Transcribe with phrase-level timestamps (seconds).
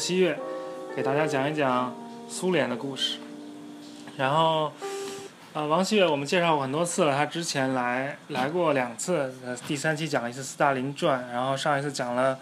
[0.00, 0.38] 王王希月，
[0.96, 1.94] 给大家讲一讲
[2.26, 3.18] 苏联的故事。
[4.16, 4.72] 然后，
[5.52, 12.38] 呃，王希月我们介绍过很多次了，他之前来来过两次，呃，第三期讲了一次斯大林传，然后上一次讲了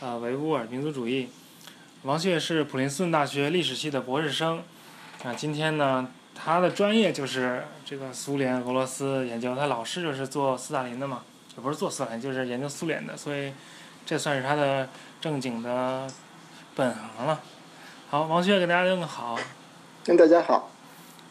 [0.00, 1.28] 呃维吾尔民族主义。
[2.02, 4.64] 王希月是普林斯顿大学历史系的博士生，
[5.22, 6.08] 啊，今天呢。
[6.34, 11.22] 他的专业就是这个苏联、俄罗斯研究，他老师就是做斯大林的嘛，
[11.56, 13.52] 也不是做斯大林，就是研究苏联的，所以
[14.04, 14.88] 这算是他的
[15.18, 16.06] 正经的
[16.76, 17.40] 本行了。
[18.10, 19.38] 好，王学给大家问个好。
[20.04, 20.70] 跟大家好。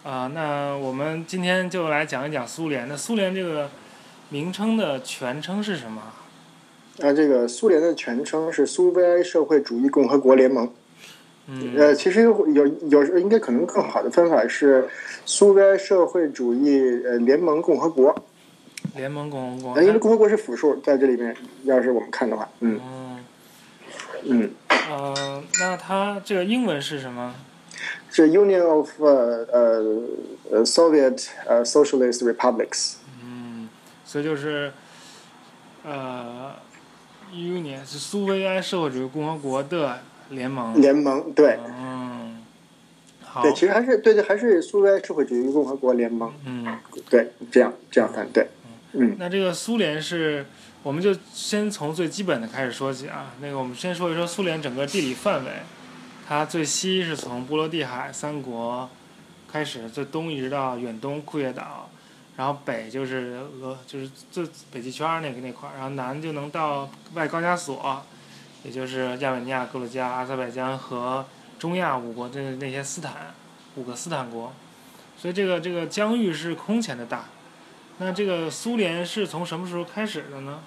[0.03, 2.87] 啊，那我们今天就来讲一讲苏联。
[2.89, 3.69] 那苏联这个
[4.29, 6.01] 名称的全称是什么？
[6.99, 10.67] 啊，这个苏联的全称是苏维埃社会主义共和国联盟。
[11.45, 14.89] 嗯呃，其实有有时候应该可能更好的分法是
[15.27, 18.15] 苏维埃社会主义呃联盟共和国。
[18.95, 19.83] 联盟共和国。
[19.83, 22.81] 因为共和国是复数，在这里面，要是我们看的话，嗯。
[22.83, 23.14] 嗯。
[24.89, 27.33] 呃，那它这个英文是什么？
[28.09, 29.45] 是 Union of 呃
[30.51, 32.95] 呃 Soviet 呃 Socialist Republics。
[33.23, 33.67] 嗯，
[34.05, 34.71] 所以就是
[35.83, 36.53] 呃
[37.33, 39.99] Union 是苏维埃社会主义共和国的。
[40.29, 42.41] 联盟，联盟，对，嗯，
[43.21, 46.65] 好，对，其实还是对对，还是苏维埃社会主义共和国联盟，嗯，
[47.07, 48.47] 对，这样这样看，对，
[48.93, 50.43] 嗯，那这个苏联是，
[50.85, 55.51] 我们就先从最基本的开始说起啊，那个我们先说一说苏联整个地理范围，
[56.27, 58.87] 它最西是从波罗的海三国
[59.51, 61.89] 开始，最东一直到远东库页岛，
[62.37, 68.03] 然后北就是俄，就是最北极圈那个那块儿，然后南就能到外高加索。
[68.63, 71.25] 也就是亚美尼亚、格鲁吉亚、阿塞拜疆和
[71.57, 73.33] 中亚五国的那些斯坦，
[73.73, 74.53] 五个斯坦国，
[75.17, 77.25] 所以这个这个疆域是空前的大。
[77.97, 80.59] 那这个苏联是从什么时候开始的呢？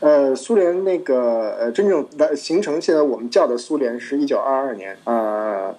[0.00, 5.74] 呃，苏联那个呃真正的形成，现在我们叫的苏联是一九二二年啊，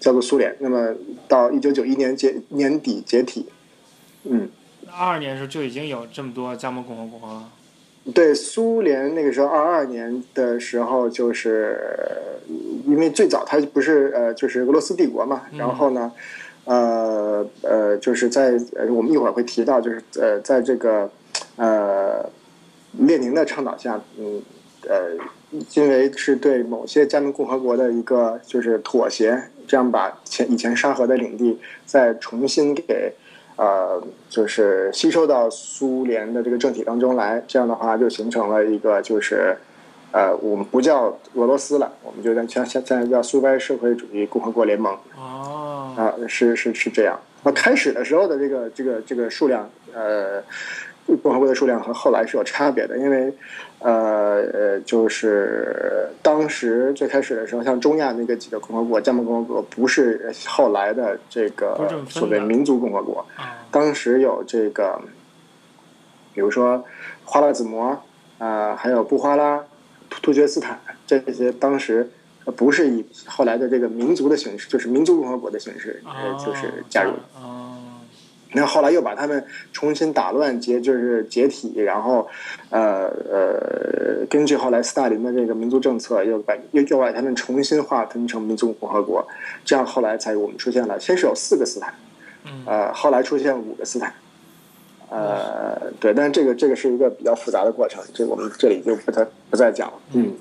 [0.00, 0.56] 叫做苏联。
[0.60, 0.94] 那么
[1.28, 3.46] 到一九九一年解年底解体，
[4.24, 4.48] 嗯，
[4.90, 7.48] 二二年的时候就已经有这么多加盟共和国了。
[8.12, 11.78] 对苏联那个时候，二二年的时候，就是
[12.84, 15.42] 因为最早它不是呃，就是俄罗斯帝国嘛。
[15.56, 16.10] 然后呢，
[16.64, 18.58] 呃呃，就是在
[18.90, 21.08] 我们一会儿会提到，就是呃，在这个
[21.54, 22.28] 呃
[22.98, 24.42] 列宁的倡导下，嗯
[24.88, 25.16] 呃，
[25.74, 33.12] 因为是对某些加盟共和国的一个就是妥协，这样把前以前沙俄的领地再重新给。
[33.54, 39.54] 呃，就是吸收到苏联的这个政体当中来，这样的话就形成了一个，就是
[40.10, 44.96] 呃，我们不叫俄罗斯了，我们就在现现现在叫苏维埃社会主义共和国联盟。
[45.16, 47.20] 哦，啊，是是是这样。
[47.44, 50.42] 那开始的时候的这个这个这个数量，呃。
[51.22, 53.32] 共和国的数量和后来是有差别的，因为，
[53.80, 61.76] 呃呃，就是当时最开始的时候，像中亚那个几个共和国，加盟共和国不是后来的这个
[62.08, 63.26] 所谓民族共和国，
[63.70, 65.00] 当时有这个，
[66.32, 66.82] 比如说
[67.24, 68.00] 花剌子模
[68.38, 69.62] 啊，还有布哈拉、
[70.08, 72.08] 突突厥斯坦这些，当时
[72.56, 76.02] 不是以后来的这个民族的形式，就是民族共和国的形式，
[76.42, 77.18] 就是加入的。
[78.54, 79.42] 那后来又把他们
[79.72, 82.28] 重新打乱解，就是解体，然后，
[82.68, 89.26] 呃呃，根据后来斯大林的这个民族政策，又把又又把他们重新划分成民族共和国，
[89.64, 91.94] 这样后来才我们出现了，先是有四个斯坦，
[92.66, 94.12] 呃，后来出现五个斯坦，
[95.08, 99.94] 呃，对，但是这个这个是一个比较复杂的过程，这我们这里就不再不再讲了。
[100.12, 100.34] 嗯，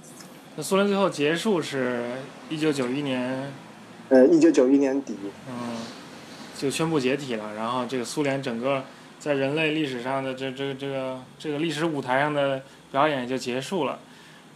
[0.58, 2.04] 那苏联最后结束是
[2.50, 3.54] 一九九一年，
[4.10, 5.16] 呃，一九九一年底。
[5.48, 6.01] 嗯。
[6.62, 8.84] 就宣布解体了，然后这个苏联整个
[9.18, 12.62] 在人类历史上的这这这个这个历史舞台上的
[12.92, 13.98] 表演就结束了。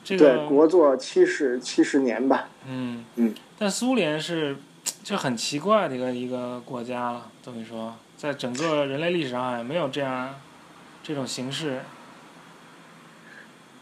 [0.03, 2.47] 这个对，国祚七十七十年吧。
[2.67, 3.33] 嗯嗯。
[3.57, 4.55] 但苏联是
[5.01, 10.35] 就很奇怪的一个一个国家了，等于说，在整个人类历史上也没有这样
[11.01, 11.79] 这种形式。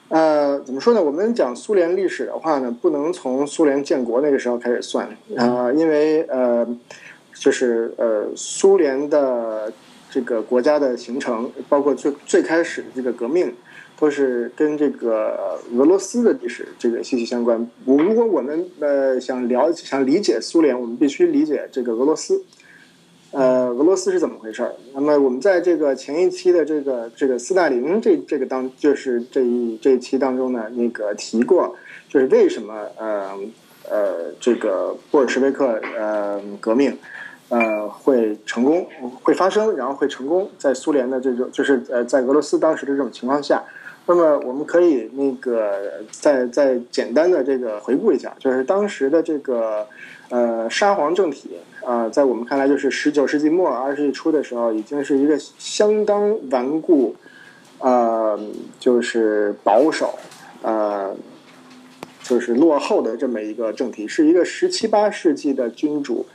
[0.08, 1.04] 呃，怎么说呢？
[1.04, 6.66] 我们讲苏联历史的话呢，不能从苏联建国那个时候开始算啊，因为呃。
[7.34, 9.72] 就是呃，苏联的
[10.10, 13.54] 这个国家的形成，包括最最开始的这个革命，
[14.00, 17.68] 都是跟这个俄罗斯的历史这个息息相关。
[17.86, 22.44] 我如果我们呃想了解、想理解苏联，我们必须理解这个俄罗斯。
[23.32, 24.64] 呃，俄罗斯是怎么回事？
[24.94, 31.76] 那么我们在这个前一期的这个这个斯大林这这个当就是这一这一期当中呢，那个提过，
[32.08, 33.32] 就是为什么呃
[33.90, 36.96] 呃这个布尔什维克呃革命。
[37.54, 38.88] 呃会成功，
[39.22, 43.64] 会发生，然后会成功，在苏联的这种就是呃在俄罗斯当时的这种情况下，
[44.08, 49.88] 那么我们可以那个再再简单的这个回顾一下，就是当时的这个
[50.30, 51.52] 呃沙皇政体
[51.86, 57.16] 啊、在我们看来就是十九世纪末二十世纪初的时候，已经是一个相当顽固。
[57.80, 58.40] 呃，
[58.80, 60.18] 就是保守，
[60.62, 61.14] 呃，
[62.24, 66.26] 就是落后的这么一个政体，是一个十七八世纪的君主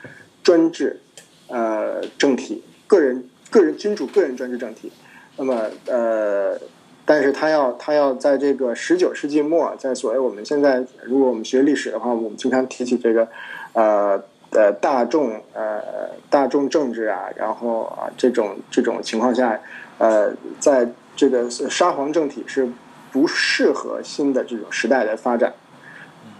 [0.43, 1.01] 专制
[1.49, 4.93] 呃政体，个人个人君主个人专制政体。
[5.37, 6.59] 那么呃，
[7.05, 13.29] 但是他要他要在这个十九世纪末，在所谓我们现在如果我们学历史的话，我们经常提起这个
[13.73, 15.81] 呃呃大众呃
[16.29, 19.61] 大众政治啊，然后啊这种这种情况下，
[19.99, 22.69] 呃在这个沙皇政体是
[23.13, 25.55] 不适合新的这种时代的发展。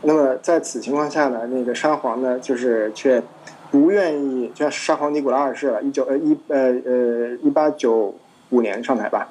[0.03, 3.23] 那么在此情况下呢，那个沙皇呢，就是却
[3.71, 8.15] 不愿意，就像沙皇尼古拉二世了，一九呃一呃呃一八九
[8.51, 9.31] 五年上台吧，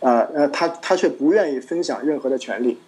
[0.00, 2.78] 呃呃他他却不愿意分享任何的权利。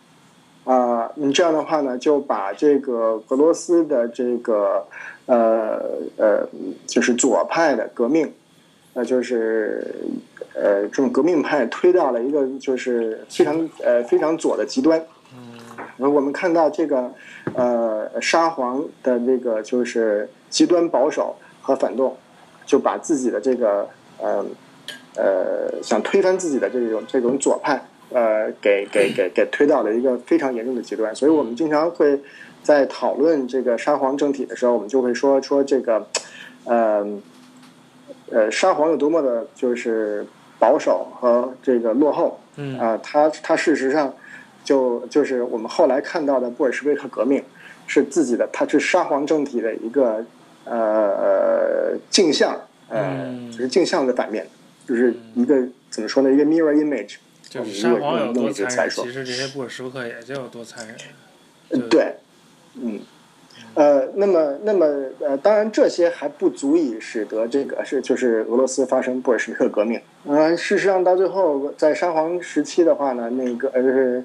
[0.65, 4.87] 啊，你这样的话呢，就把这个俄罗斯的这个
[5.27, 5.81] 呃
[6.17, 6.47] 呃，
[6.87, 8.31] 就是左派的革命，
[8.93, 9.95] 呃，就是
[10.55, 15.03] 呃这种革命派推到了一个就是非常呃非常左的极端。
[15.33, 17.11] 嗯我们看到这个
[17.55, 22.15] 呃沙皇的这个就是极端保守和反动，
[22.67, 23.89] 就把自己的这个
[24.19, 24.45] 呃
[25.17, 27.81] 呃想推翻自己的这种这种左派
[28.13, 31.15] 呃给给给给推到了一个非常严重的极端。
[31.15, 32.21] 所以我们经常会
[32.63, 36.07] 在讨论这个沙皇政体的时候，我们就会说说这个
[36.65, 37.07] 呃
[38.31, 40.27] 呃沙皇有多么的就是
[40.59, 42.39] 保守和这个落后。
[42.57, 44.13] 嗯啊、他他事实上
[44.63, 47.43] 就就是我们后来看到的布尔什维克革命，
[47.87, 50.23] 是自己的，它是沙皇政体的一个
[50.65, 54.47] 呃镜像，呃，嗯就是镜像的反面，
[54.87, 55.57] 就是一个
[55.91, 56.31] 怎么说呢？
[56.31, 57.17] 一个 mirror image，
[57.49, 60.97] 就是沙皇有多残忍，其实这些布尔什维克也就有多残忍。
[60.97, 61.05] 就
[61.71, 62.15] 呃对，
[62.75, 63.01] 嗯，
[63.75, 64.87] 呃，那么，那么，
[65.21, 70.01] 呃，当然，这些还不足以使得这个是就是俄罗斯发生布尔什维克革命。
[70.25, 74.25] 嗯、事实上，到最后，在沙皇时期的话呢，那个呃，就是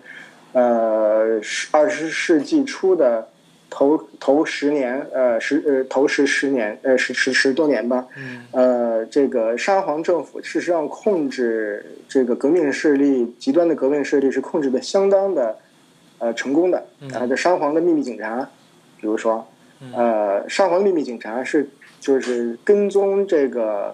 [0.54, 1.40] 呃，
[1.72, 3.28] 二十世纪初的
[3.77, 15.57] 头头十年，呃，十呃头十十年，呃，十十十多年吧，嗯呃，这个沙皇政府事实上控制这个革命势力，极端的革命势力是控制的相当的
[16.19, 16.86] 呃成功的。
[17.01, 18.50] 嗯啊，这沙皇的秘密警察，
[19.01, 19.45] 比如说，
[19.94, 21.68] 呃，沙皇秘密警察是
[22.00, 23.94] 就是跟踪这个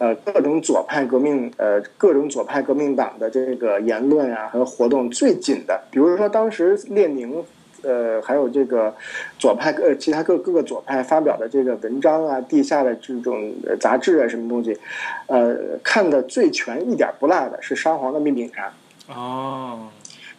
[0.00, 5.80] 呃各种左派革命呃各种左派革命党的这个言论啊和活动最紧的。
[5.88, 7.44] 比如说当时列宁。
[7.82, 8.94] 呃，还有这个
[9.38, 14.78] 左派呃，其他各各个左派发表的这个文章啊，地下的这种呃杂志啊，什么东西，
[15.26, 18.72] 呃，看的最全一点不落的是沙皇的秘密警察。
[19.12, 19.88] 哦，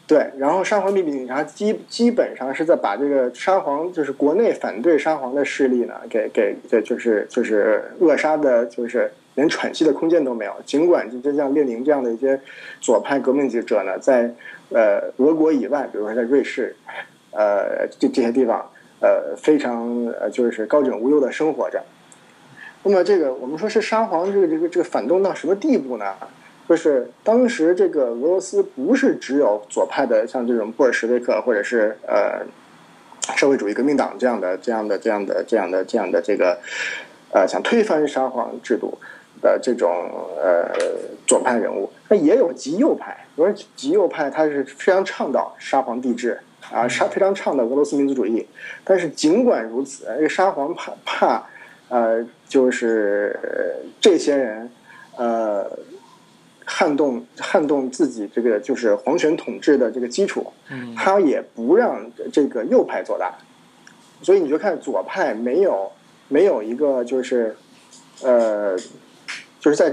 [0.07, 10.53] 对，然后沙皇秘密警察基基本上是在把这个沙皇，就是国内反对沙皇的势力呢，给给这就是就是扼杀的，就是连喘息的空间都没有。
[10.65, 12.39] 尽管就就像列宁这样的一些
[12.79, 14.33] 左派革命者呢，在
[14.69, 16.73] 呃俄国以外，比如说在瑞士，
[17.31, 18.69] 呃这这些地方，
[18.99, 21.83] 呃非常呃就是高枕无忧的生活着。
[22.83, 26.13] 那么这个我们说是沙皇这个这个这个反动到什么地步呢？
[26.69, 32.45] 就是当时这个俄罗斯不是只有左派的，像这种布尔什维克或者是呃
[33.35, 36.57] 社会主义革命党这样的、这样的、这样的、这样的、这样的这个
[37.33, 38.97] 呃想推翻沙皇制度
[39.41, 39.91] 的这种
[40.41, 40.71] 呃
[41.27, 43.25] 左派人物，那也有极右派。
[43.35, 46.39] 比如说极右派，他是非常倡导沙皇帝制
[46.71, 48.47] 啊，沙非常倡导俄罗斯民族主义。
[48.83, 51.43] 但是尽管如此，这个沙皇怕怕
[51.89, 54.69] 呃，就是呃这些人
[55.17, 55.69] 呃。
[56.63, 63.33] 撼动撼动自己这个就是皇权统治的这个基础，嗯他也不让这个右派做大，
[64.21, 65.91] 所以你就看左派没有
[66.29, 67.53] 没有一个就是
[68.21, 68.77] 呃
[69.59, 69.89] 就是在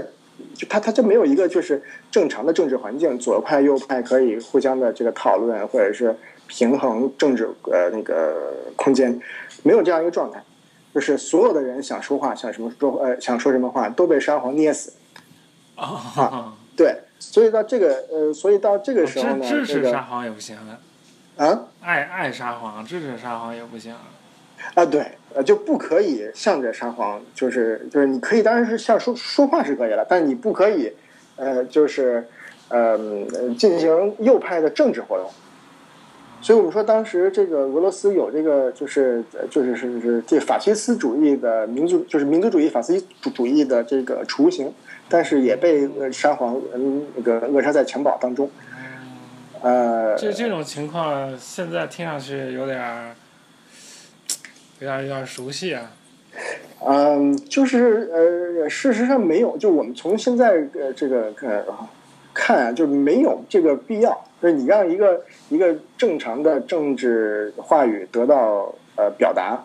[0.53, 6.15] 就他他就没有一个就是正常的政治环境，左派右派可以互相的这个讨论或者是
[6.49, 9.17] 平衡政治呃那个空间，
[9.63, 10.43] 没有这样一个状态，
[10.93, 14.91] 就是所有的人想说话想什么说呃想说什么话都被沙皇捏死。
[15.75, 20.79] 啊，对，所以到这个呃，所以到这个时候呢，支支持这个沙皇也不行了，
[21.37, 23.95] 啊爱爱沙皇，支持沙皇也不行。
[24.73, 30.91] 啊，对，呃，就不可以向着沙皇，就是就是你可以当然是像说说话是可以了，但你不可以，
[31.37, 32.27] 呃，就是
[32.67, 32.99] 呃
[33.57, 35.31] 进行右派的政治活动。
[36.41, 44.73] 所以我们说，当时这个俄罗斯有这个，就是就是是是这法西斯主义的民族，就是民族主义法西斯主主义的这个雏形，
[45.09, 48.49] 但是也被呃沙皇嗯那个扼杀在襁褓当中。
[49.61, 53.15] 呃，这这种情况现在听上去有点儿，
[54.79, 55.91] 有点儿有点儿熟悉啊。
[56.85, 61.65] 嗯，就是呃，事实上没有，就我们从现在呃这个呃
[62.33, 64.25] 看啊，就没有这个必要。
[64.41, 69.61] 就是你让一个一个正常的政治话语得到呃表达，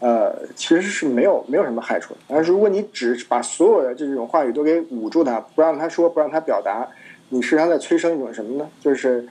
[0.00, 2.20] 呃，其实是没有没有什么害处的。
[2.28, 6.88] 但是如果你只把所有的这种话语都给捂住它，不让他说，不让他表达，
[7.28, 8.66] 你实际上在催生一种什么呢？
[8.80, 9.28] 就是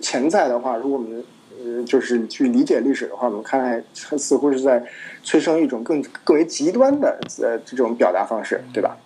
[0.00, 1.24] 潜在的话，如果我们
[1.64, 4.84] 呃就是去理解历史的话，我们看来似乎是在
[5.22, 8.98] 催生一种更更为极端的呃这种表达方式，对吧？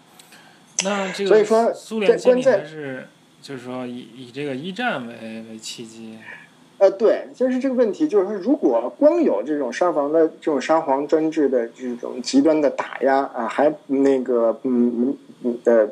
[0.85, 3.07] 那这个所以说苏联建立在还是
[3.41, 5.15] 就是说以以这个一战为
[5.51, 6.19] 为契机。
[6.79, 15.89] 呃，对，就是这个问题，就是说，如果光有这种沙皇的这种沙皇专制的这种极端的打压啊，还那个嗯嗯呃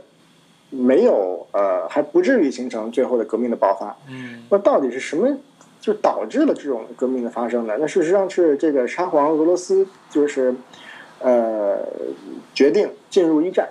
[0.70, 3.96] 没有呃还不至于形成最后的革命的爆发。
[4.08, 5.36] 嗯那到底是什么
[5.80, 7.76] 就导致了这种革命的发生呢？
[7.80, 10.54] 那事实上是这个沙皇俄罗斯就是
[11.18, 11.78] 呃
[12.54, 13.68] 决定进入一战，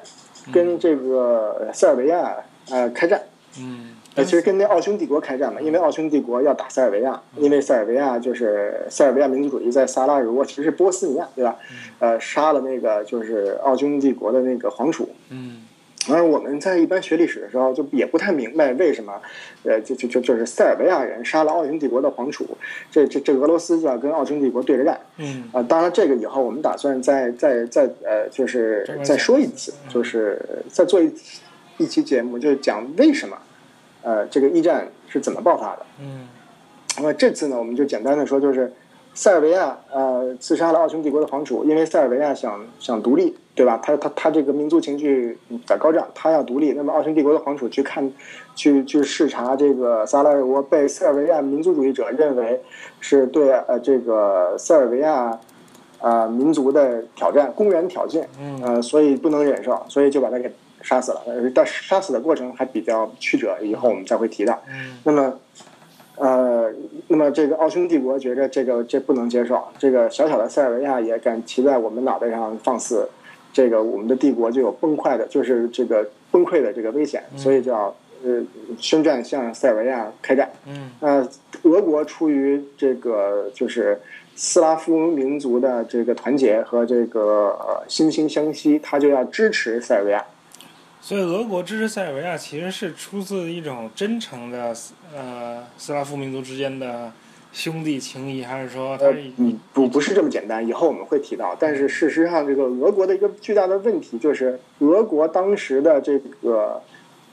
[0.51, 2.35] 跟这个塞尔维亚
[2.69, 3.23] 呃开战。
[3.59, 11.57] 嗯呃，其实跟那奥匈帝国开战嘛，因为奥匈帝国要打塞尔维亚，因为塞尔维亚就是塞尔维亚民族主义在萨拉热窝，其实是波斯尼亚，对吧？
[11.99, 15.09] 呃，杀了那个就是奥匈帝国的那个皇储。
[15.29, 15.61] 嗯
[16.07, 19.19] 而我们在一般学历史的时候，就也不太明白为什么，
[19.63, 22.45] 呃，就就就就是塞尔维亚人杀了奥匈帝国的皇储，
[22.91, 24.99] 这这这俄罗斯就要跟奥匈帝国对着干。
[25.17, 31.11] 嗯啊、当然这个以后我们打算再再再呃，就是再说一次，就是再做一
[31.79, 33.35] 一期节目，就是讲为什么
[34.05, 35.85] 呃这个一战是怎么爆发的。
[35.99, 36.29] 嗯
[36.97, 38.71] 那么这次呢，我们就简单的说，就是
[39.13, 43.77] 塞尔维亚呃刺杀了奥匈帝国的皇储，因为塞尔维亚想想独立，对吧？
[43.83, 46.71] 他他他这个民族情绪在高涨，他要独立。
[46.71, 48.09] 那么奥匈帝国的皇储去看，
[48.55, 52.61] 去去视察这个萨拉热窝，被塞尔维亚民族主义者认为
[53.01, 55.37] 是对呃这个塞尔维亚
[55.99, 60.49] 呃民族的挑战，公然挑衅，嗯呃，所以不能忍受，所以就把他给
[60.85, 61.21] 杀死了。
[61.25, 64.61] 呃但杀死的过程还比较曲折，以后我们再会提到。
[64.69, 65.39] 嗯那么，
[66.17, 66.71] 呃，
[67.09, 73.09] 那么这个奥匈帝国觉着这个这不能接受，这个小小的塞尔维亚也敢骑在我们脑袋上放肆，
[73.51, 78.41] 这个我们的帝国就有崩溃的，就是这个崩溃的这个危险，所以就要呃
[78.77, 80.49] 宣战向塞尔维亚开战。
[80.67, 81.29] 嗯呃，
[81.63, 83.99] 俄国出于这个就是
[84.35, 90.23] 斯拉夫民族的这个团结和这个呃惺惺相惜，他就要支持塞尔维亚。
[91.05, 94.75] 所以俄国支持塞尔维亚其实是出自一种真诚的
[95.15, 97.11] 呃斯拉夫民族之间的
[97.53, 101.55] 兄弟情谊，还是说他呃是以，嗯，不不是这么简单，以后我们会提到。
[101.59, 106.81] 但是事实上，这个俄国的一个巨大的问题就是，俄国当时的这个，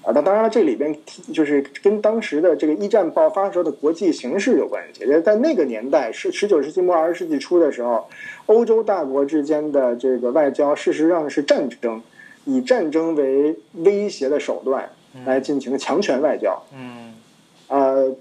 [0.02, 5.06] 啊，那当然了，这里边提就是跟当时的这个一战爆发时候的国际形势有关系。
[5.22, 8.06] 在那个年代，是十九世纪末二十世纪初的时候，
[8.44, 12.02] 欧洲大国之间的这个外交，事实上是战争，
[12.44, 14.88] 以战争为威胁的手段
[15.24, 16.62] 来进行强权外交。
[16.74, 17.12] 嗯
[17.68, 18.14] 呃，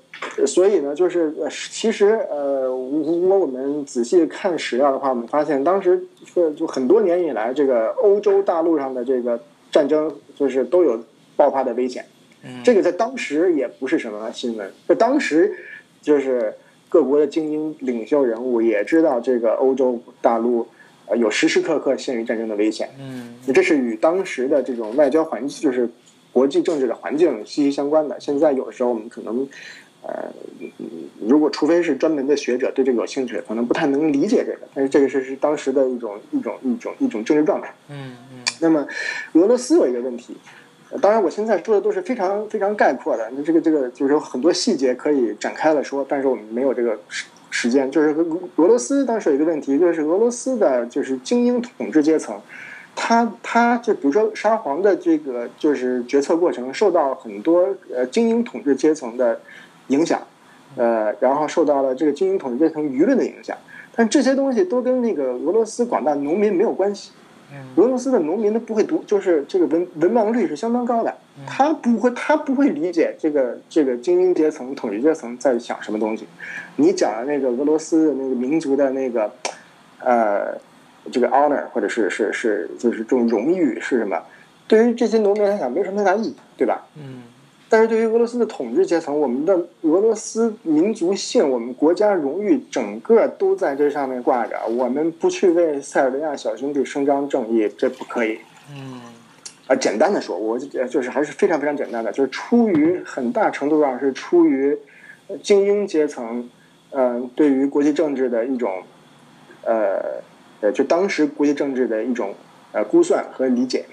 [0.45, 6.01] 所以呢，就是呃，其实呃，如果我们仔细看史料的话，我们发现当时
[6.35, 9.37] 呃就很多年以来，这个欧洲大陆上的这个
[9.69, 10.97] 战争就是都有
[11.35, 12.05] 爆发的危险。
[12.43, 15.53] 嗯这个在当时也不是什么新闻，在当时
[16.01, 16.53] 就是
[16.87, 20.65] 各国的精英领袖人物也知道这个欧洲大陆
[21.11, 22.89] 呃有时时刻刻陷于战争的危险。
[22.99, 25.89] 嗯这是与当时的这种外交环境，就是
[26.31, 28.17] 国际政治的环境息息相关的。
[28.19, 29.47] 现在有的时候我们可能，
[30.03, 30.31] 呃，
[30.79, 30.87] 嗯
[31.27, 34.59] 如果除非是专门的学者对这个有兴趣，可能不太能理解这个。
[34.73, 37.73] 但是这个是是当时的一种一种一种一种政治状态。
[37.89, 38.87] 嗯嗯那么
[39.33, 40.37] 俄罗斯有一个问题，
[40.91, 46.97] 呃当然我现在说的都是非常非常概括的，那这个这个就是有很多细节可以展开了说，但是我们没有这个
[47.51, 47.91] 时间。
[47.91, 48.09] 就是
[48.55, 52.35] 俄罗斯当时有一个问题，就是俄罗斯的就是精英统治阶层。
[52.93, 59.39] 他他就比如说沙皇的这个就是决策过程受到很多呃精英统治阶层的
[59.87, 60.21] 影响，
[60.75, 63.55] 呃，然后受到了这个精英统治阶层舆论的影响，
[63.95, 67.11] 但这些东西都跟那个俄罗斯广大农民没有关系。
[67.75, 71.15] 俄罗斯的农民他不会读，就是这个文文盲率是相当高的，
[71.45, 76.27] 他不会他不会理解这个这个精英阶层统治阶层在想什么东西。
[76.75, 79.31] 你讲的那个俄罗斯的那个民族的那个
[79.99, 80.57] 呃
[81.11, 84.21] 这个 honor 或者是是是就是这种荣誉是什么？
[84.67, 86.85] 对于这些农民来讲没什么太大意义，对吧？
[86.95, 87.23] 嗯
[87.71, 94.59] 但是对于俄罗斯的统治阶层，我们的俄罗斯民族性、我们国家荣誉，整个都在这上面挂着。
[94.67, 98.39] 我们不去为塞尔维亚小兄弟伸张正义，这不可以。
[98.69, 98.99] 嗯
[99.67, 104.77] 啊，简单的说，我就就是还是非常非常简单的，就是出于很大程度上是出于
[105.41, 106.49] 精英阶层，
[106.89, 108.83] 嗯、对于国际政治的一种，
[109.63, 110.21] 呃，
[110.59, 112.35] 呃，就当时国际政治的一种
[112.73, 113.85] 呃估算和理解。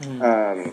[0.00, 0.64] 嗯嗯，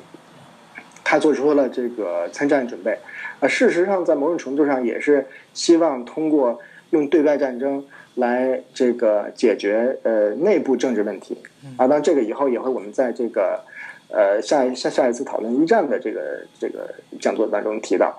[1.06, 2.98] 他做出了这个参战准备。
[3.40, 6.60] 呃，事实上，在某种程度上也是希望通过
[6.90, 7.86] 用对外战争
[8.16, 11.38] 来这个解决呃内部政治问题。
[11.78, 13.62] 啊，当然这个以后也会我们在这个
[14.10, 18.18] 呃下一下下一次讨论一战的这个这个讲座当中提到。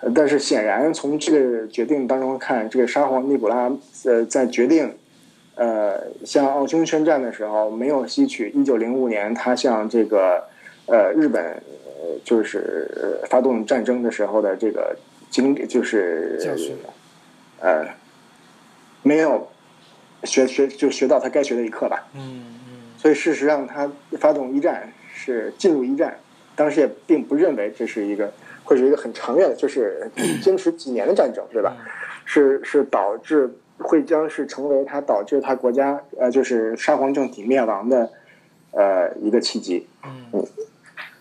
[0.00, 3.68] 呃但是显然从这个决定当中看，这个沙皇尼古拉
[4.04, 4.94] 呃在决定
[5.56, 10.44] 呃向奥匈宣战的时候，没有吸取一九零五年他向这个
[10.88, 14.96] 呃日本呃就是呃发动战争的时候的这个
[15.30, 16.76] 经历，就是教训
[17.60, 17.86] 呃
[19.02, 19.48] 没有
[20.24, 22.08] 学学就学到他该学的一课吧。
[22.14, 26.18] 嗯嗯所以事实上，他发动一战是进入一战，
[26.56, 28.32] 当时也并不认为这是一个
[28.64, 30.10] 会是一个很长远的，就是
[30.42, 31.76] 坚持几年的战争，对吧？
[32.24, 38.10] 是是导致会将是成为他导致他国家呃就是沙皇政体灭亡的
[38.72, 39.86] 呃一个契机。
[40.32, 40.44] 嗯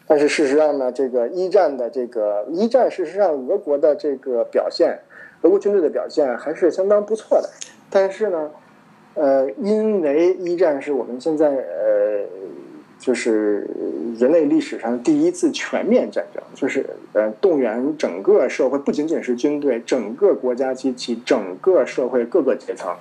[0.10, 4.98] 但是事实上呢，这个一战的这个一战，事实上俄国的这个表现，
[5.42, 7.50] 俄国军队的表现还是相当不错的。
[7.90, 8.50] 但是呢，
[9.16, 12.24] 呃，因为一战是我们现在呃，
[12.98, 13.68] 就是
[14.18, 22.96] 人类历史上第一次全面战争，就是呃动员整个社会，不仅仅是军队，整个国家机器，整个社会各个阶层。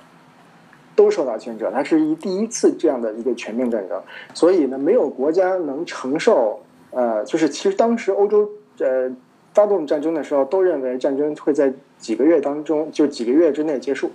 [0.93, 4.01] 都受到牵扯，它是一第一次这样的一个全面战争，
[4.33, 6.59] 所以呢，没有国家能承受。
[6.91, 9.11] 呃，就是其实当时欧洲呃
[9.53, 14.11] 发动战争的时候，都认为战争会在几个月当中，就几个月之内结束。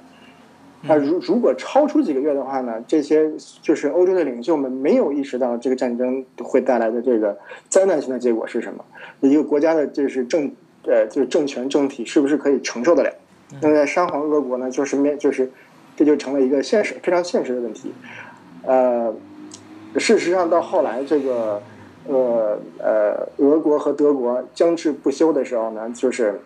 [0.85, 3.30] 那如如果超出几个月的话呢，这些
[3.61, 8.85] 就是欧洲的领袖们没有意识到这个战争会带来的这个灾难性的结果是什么，
[9.20, 10.50] 一个国家的就是政
[10.85, 13.14] 呃就是政权政体是不是可以承受得了？
[13.61, 15.50] 那么在沙皇俄国呢，就是面就是
[15.94, 17.92] 这就成了一个现实非常现实的问题。
[18.64, 19.14] 呃，
[19.98, 21.62] 事实上到后来这个。
[22.08, 26.40] 呃呃，俄国和德国僵持不休的时候呢，就是，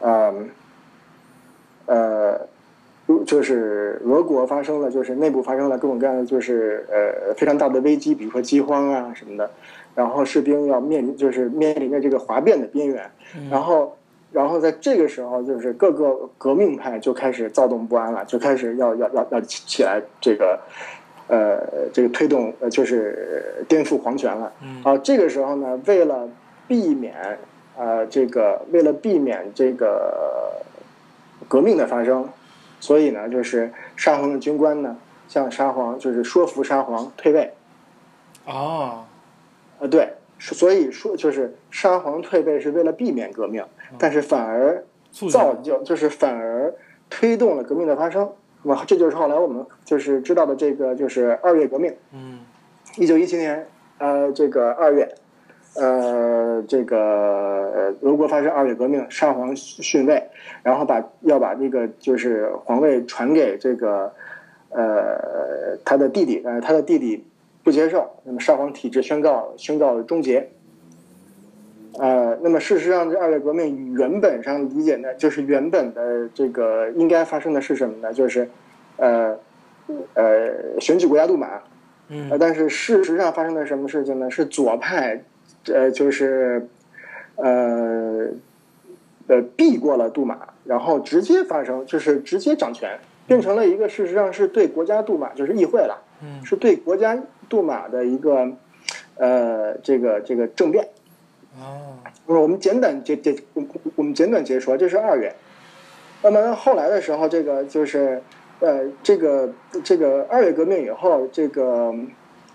[0.00, 0.32] 呃
[1.86, 2.40] 呃，
[3.26, 9.50] 就是俄国发生了，就是内部发生了各种各样的，就是呃非常大的危机，比如说饥荒啊什么的，
[9.96, 13.10] 然后士兵要面临就是面临着这个哗变的边缘，
[13.50, 13.96] 然后
[14.30, 20.60] 然后在这个时候，就是各个革命派就开始躁动不安了，就开始要要要要起起来这个。
[21.30, 24.52] 呃，这个推动呃，就是颠覆皇权了。
[24.82, 26.28] 啊，这个时候呢，为了
[26.66, 27.38] 避免
[27.78, 30.60] 呃，这个为了避免这个
[31.46, 32.28] 革命的发生，
[32.80, 34.96] 所以呢，就是沙皇的军官呢，
[35.28, 37.52] 向沙皇就是说服沙皇退位。
[38.46, 39.04] 哦，
[39.78, 43.64] 呃，对，所以说就是沙皇退位是为了避免革命，
[43.98, 44.84] 但是反而
[45.30, 46.74] 造就就是反而
[47.08, 48.28] 推动了革命的发生。
[48.62, 51.94] 那么这就是后来我们就是知道的这个就是二月革命。
[52.12, 52.40] 嗯，
[52.98, 53.66] 一九一七年，
[53.98, 55.08] 呃，这个二月，
[55.76, 60.22] 呃，这个呃俄国发生二月革命，沙皇逊位，
[60.62, 64.12] 然后把要把这个就是皇位传给这个
[64.68, 67.24] 呃他的弟弟，但是他的弟弟
[67.62, 70.50] 不接受，那么沙皇体制宣告宣告终结。
[72.40, 78.12] 呃，那么事实上，这二月革命原本上理解呢，就是原本的这个应该发生的是什么呢？
[78.12, 78.48] 就是，
[78.96, 79.38] 呃，
[80.14, 81.60] 呃，选举国家杜马，
[82.08, 84.30] 嗯，呃，但是事实上发生的什么事情呢？
[84.30, 85.22] 是左派，
[85.66, 86.66] 呃，就是，
[87.36, 88.28] 呃，
[89.26, 98.50] 呃，避过了杜马，然后直接发生，就是直接掌权，变成了一个事实上是对国家杜马，就是议会了，嗯，是对国家杜马的一个，
[99.16, 100.88] 呃，这个这个政变。
[101.60, 101.96] 哦，
[102.26, 103.36] 我们简短解解，
[103.94, 105.34] 我们简短解说，这是二月。
[106.22, 108.22] 那么后来的时候，这个就是，
[108.60, 109.52] 呃，这个
[109.84, 111.94] 这个二月革命以后，这个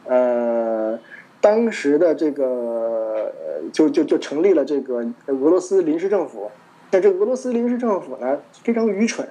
[0.05, 0.99] 呃，
[1.39, 3.31] 当时的这个
[3.71, 6.49] 就就就成立了这个俄罗斯临时政府。
[6.91, 9.27] 但这个俄罗斯临时政府呢，非常愚蠢。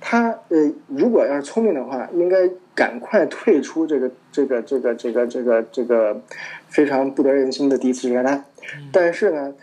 [0.00, 6.20] 他呃，如果要是聪明的话，应该赶快退出这个这个这个这个这个这个
[6.68, 8.44] 非常不得人心的第一次世界大战。
[8.92, 9.54] 但是呢，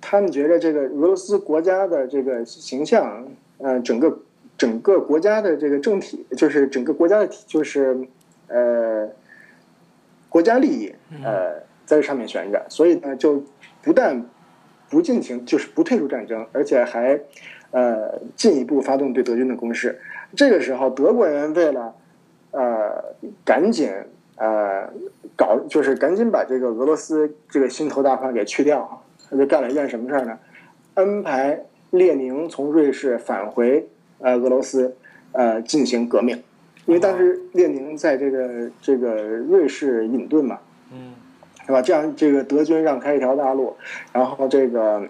[0.00, 3.26] 他们觉得这个俄罗斯国家的这个形象，
[3.58, 4.18] 呃，整个
[4.58, 7.98] 整个国家的这个政体，就是整个国家的体，就是
[8.48, 9.08] 呃
[10.28, 13.42] 国家利益，呃，在这上面悬着，所以呢，就
[13.82, 14.26] 不但
[14.90, 17.18] 不进行，就是不退出战争，而且还
[17.76, 20.00] 呃进一步发动对德军的攻势。
[20.34, 21.94] 这个时候，德国人为了
[22.52, 23.90] 呃赶紧
[24.36, 24.88] 呃
[25.36, 30.38] 搞，就是赶紧把这个俄罗斯这个心头大患给去掉，他就干了一件什么事儿呢？
[30.94, 31.60] 安排
[31.90, 33.86] 列宁从瑞士返回
[34.20, 34.96] 呃俄罗斯
[35.32, 36.42] 呃进行革命，
[36.86, 40.58] 因为当时列宁在这个这个瑞士隐遁嘛。
[40.90, 41.12] 嗯
[41.66, 41.82] 是吧？
[41.82, 43.74] 这样这个德军让开一条大路，
[44.12, 45.02] 然后这个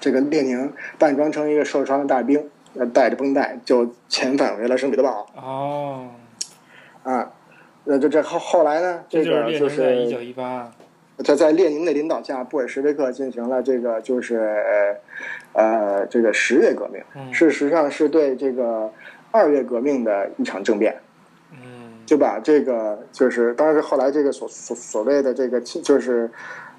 [0.00, 6.08] 这个列宁扮装成一个受伤的大兵，呃，带着绷带就遣返回了圣彼得堡哦，
[7.04, 7.30] 啊。
[7.84, 10.70] 那，这这后后来呢，这个就是一九是一八。
[11.24, 14.36] 在在列宁的领导下，布尔什维克进行了这个就是
[15.54, 18.90] 呃呃这个十月革命，嗯事实上是对这个
[19.30, 20.96] 二月革命的一场政变。
[21.52, 26.30] 嗯就把这个就是，当然是后来这个所所所谓的这个就是，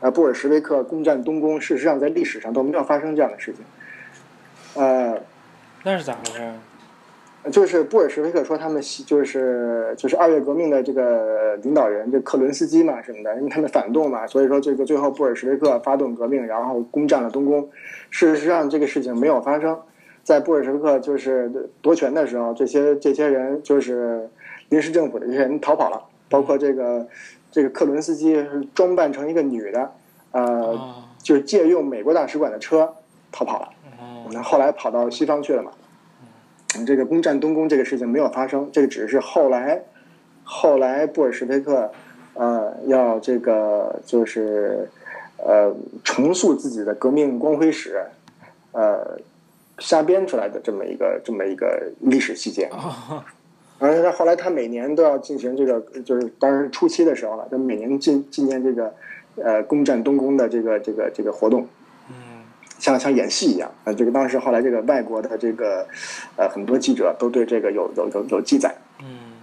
[0.01, 3.63] 呃，布尔什维克攻占东宫，事实上在历史上都没有发生这样的事情。
[4.75, 5.17] 呃，
[5.83, 6.51] 那是咋回事？
[7.51, 17.67] 就是布尔什维克说他们就是就是二月革命的这个领导人，这克伦斯基嘛什么的，因为他们反动嘛，所以说这个最后布尔什维克发动革命，然后攻占了东宫。
[18.11, 19.79] 事实上这个事情没有发生，
[20.23, 24.29] 在布尔什维克就是夺权的时候，这些这些人就是
[24.69, 27.07] 临时政府的这些人逃跑了，包括这个
[27.51, 29.91] 这个克伦斯基是装扮成一个女的，
[30.31, 32.95] 呃，哦就是借用美国大使馆的车
[33.31, 33.69] 逃跑了。
[33.99, 35.71] 哦那后来跑到西方去了嘛。
[36.75, 39.81] 嗯这个攻占东宫这个事情没有发生，这个只是后来，
[40.45, 41.91] 后来布尔什维克，
[42.33, 44.89] 呃，要这个就是，
[45.35, 48.01] 呃，重塑自己的革命光辉史，
[48.71, 49.19] 呃，
[49.79, 52.69] 瞎编出来的这么一个这么一个历史细节。
[53.81, 58.93] 哦而且他后来他每年都要进行这个，就是当然初期的时候了，他每年进纪念这个，
[59.35, 61.67] 呃，攻占东宫的这个这个这个活动。
[62.09, 62.15] 嗯
[62.79, 65.85] 像像演戏一样，呃，这个当时后来这个外国的这个，
[66.35, 68.75] 呃，很多记者都对这个有有有有记载。
[68.99, 69.33] 嗯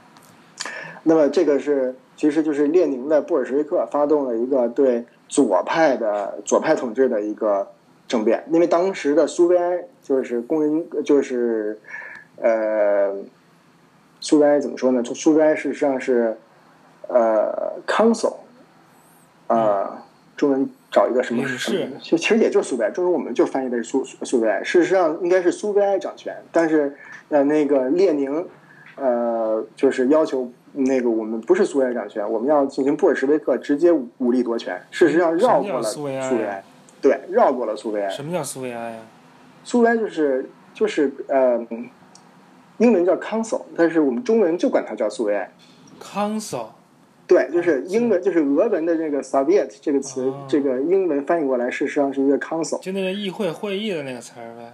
[1.04, 7.68] 那么这个是其实就是列宁的布尔什维克发动了一个对左派的左派统治的一个
[8.08, 11.78] 政变，因为当时的苏维埃就是工人就是，
[12.36, 13.14] 呃，
[14.20, 15.02] 苏维埃怎么说呢？
[15.02, 16.36] 就苏维埃事实上是，
[17.08, 18.34] 呃，council，
[19.46, 19.96] 呃，
[20.36, 24.62] 中文找一个什么什么其实其实也就是苏维埃，中文我们就翻译的是苏苏苏维埃。
[24.64, 26.96] 事实上应该是苏维埃掌权，但是
[27.28, 28.46] 呃，那个列宁
[28.96, 34.80] 呃，就是要求那个我们不是苏维埃掌权，我们要进行布尔什维克直接武武力夺权。
[34.90, 36.64] 事实上绕过了苏维埃，
[37.00, 38.10] 对，绕过了苏维埃。
[38.10, 38.98] 什么叫苏维埃呀？
[39.64, 41.58] 苏维埃就是就是呃，
[42.78, 45.50] 英文叫 council，但是我们中文就管它叫苏维埃。
[46.02, 46.66] Council
[47.26, 54.72] 对，就是英文，就是俄文的这个 Soviet 这个词，哦这个英文翻译过来，事实上是一个 council，就那个议会会议的那个词儿呗。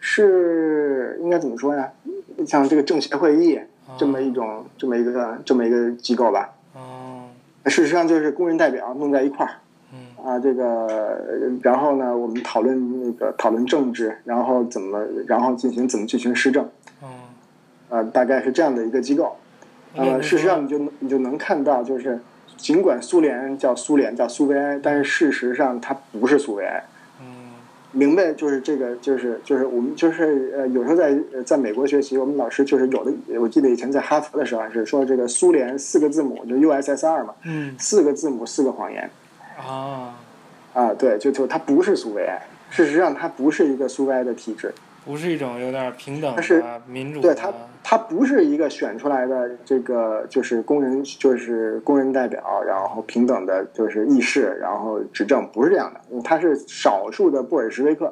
[0.00, 1.90] 是应该怎么说呀？
[2.46, 3.58] 像这个政协会议
[3.96, 6.54] 这么一种这么一个这么一个机构吧。
[6.74, 7.24] 哦，
[7.64, 9.52] 事实上就是工人代表弄在一块儿
[9.92, 16.64] 嗯啊，这个然后呢，我们讨论那个讨论政治，然后怎么然后进行怎么进行施政，
[17.00, 17.08] 哦，
[17.88, 19.36] 呃，大概是这样的一个机构。
[19.94, 22.18] 呃，事实上你就你就能看到，就是
[22.56, 26.82] 尽管苏联叫苏联叫苏维埃，但是事实上它不是苏维埃。
[27.20, 27.26] 嗯
[27.90, 39.10] 明白，就是这个，就是就是我们就是呃，有时候在呃在美国学习，我们老师就是有的，我记得以前在哈佛的时候是说这个苏联四个字母就 USSR 嘛，嗯四个字母四个谎言
[39.56, 40.14] 啊，
[40.74, 44.72] 啊，对，就就它不是苏维埃，事实上它不是一个苏维埃的体制，
[45.04, 58.06] 不是一种有点平等的民主对它的，它不是一个选出来的这个就是工人就是工人代表，然后平等的就是议事，然后执政，不是这样的，它是少数的布尔什维克。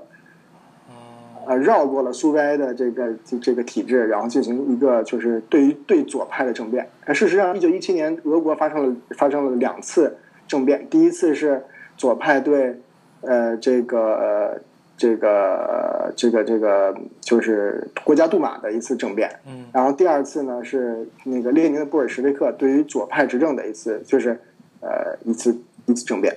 [0.88, 6.88] 哦，呃，绕过了苏维埃的这个这这个体制，然后进行一个就是对于对左派的政变。
[7.04, 10.16] 呃，事实上，一九一七年俄国发生了发生了两次
[10.48, 11.62] 政变，第一次是
[11.96, 12.80] 左派对
[13.20, 14.60] 呃这个呃
[14.96, 24.40] 这个这个这个就是国家杜马的一次政变，嗯然后第二次呢是那个列宁的布尔什维克对于左派执政的一次就是
[24.80, 25.56] 呃一次
[25.86, 26.34] 一次政变。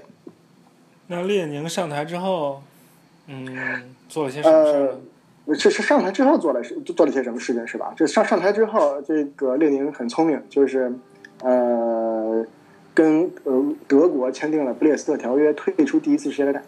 [1.08, 2.62] 那列宁上台之后，
[3.28, 4.92] 嗯，做了些什么事儿
[5.48, 5.56] 呢？
[5.56, 7.92] 是是上台之后做了是做了些什么事情是吧？
[7.98, 10.94] 这上上台之后，这个列宁很聪明，就是
[11.42, 12.46] 呃
[12.94, 16.64] 跟呃德国签订了布列斯特条约，退出第一次世界大战。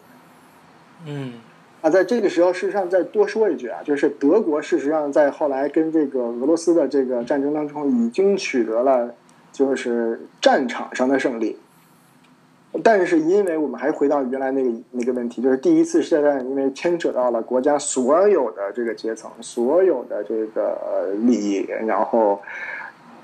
[1.06, 1.34] 嗯
[1.82, 9.14] 啊，在这个时候，事实上再多说一句啊，就是德国事实上在后来跟这个俄罗斯的这个战争当中，已经取得了
[9.52, 11.58] 就是战场上的胜利。
[12.84, 22.40] 但是因为我们还回到原来那个那个问题，就是第一次世界大战，因为牵扯到了国家所有的这个阶层、所有的这个利益，然后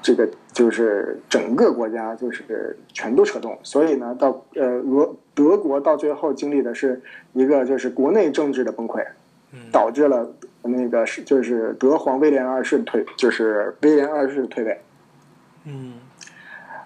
[0.01, 6.99] 这个就是整个国家就是全都扯动，所以呢，到呃俄德国到最后经历的是
[7.33, 9.05] 一个就是国内政治的崩溃，
[9.71, 10.27] 导致了
[10.63, 14.81] 那个是就是德皇威廉二世退，就是威廉二世退位。
[15.65, 15.93] 嗯。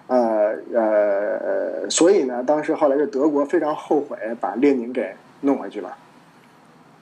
[0.08, 5.88] 呃呃，所以呢，当时后来是德国非常后悔把列宁给弄回去了。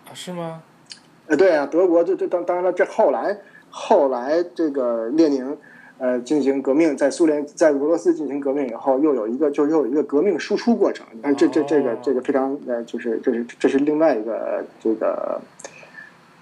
[0.06, 0.62] 啊，是吗？
[1.26, 3.36] 呃，对啊，德国这这当当然了，这后来
[3.68, 5.58] 后来这个列宁
[6.00, 11.06] 呃进行革命，在苏联在俄罗斯进行革命以后，又有一个就又有一个革命输出过程。
[11.22, 15.40] 但这这这个这个非常呃，就是这是这是另外一个这个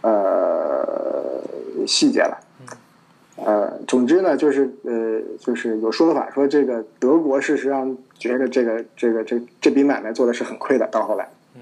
[0.02, 1.42] 呃
[1.86, 2.38] 细节了。
[3.40, 10.86] 呃，总之呢，就是呃，就是有说法说，这个德国事实上觉得这个这个这这笔买卖做的是很亏的。
[10.88, 11.60] 到后来，嗯，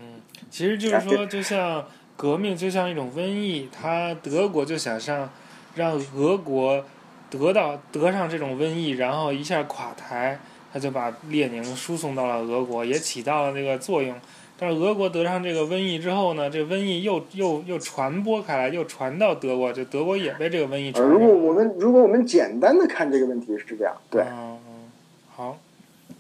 [0.51, 1.85] 其实就是说，就像
[2.17, 5.29] 革命就像一种瘟疫，他德国就想上
[5.75, 6.83] 让俄国
[7.31, 10.39] 得到得上这种瘟疫，然后一下垮台，
[10.73, 14.15] 他就把列宁输送到了俄国，也起到了那个作用。
[14.59, 21.07] 但是俄国得上这个瘟疫之后呢，这瘟疫又又又传播开来，又传到德国，就德国也被这个瘟疫传。
[21.07, 24.91] 如果我们如果我们简单的看这个问题是这样，对，嗯嗯，
[25.35, 25.59] 好，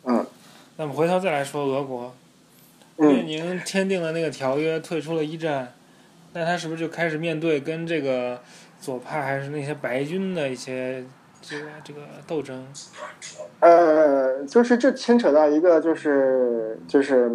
[0.05, 0.27] 嗯，
[0.77, 2.15] 那么回头再来说俄国，
[2.97, 5.73] 列宁签订了那个条约，退出了一战，
[6.35, 8.43] 那他是不是就开始面对跟这个
[8.81, 11.05] 左派还是那些白军的一些
[11.41, 12.67] 这个这个斗争？
[13.61, 17.31] 呃，就是这牵扯到一个，就是就是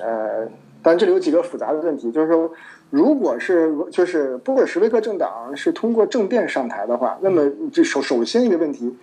[0.00, 0.46] 呃，
[0.82, 2.50] 当然这里有几个复杂的问题，就是说，
[2.90, 8.96] 如果是就是布尔什维克政党是通过政变上台的话，那么这首首先一个问题，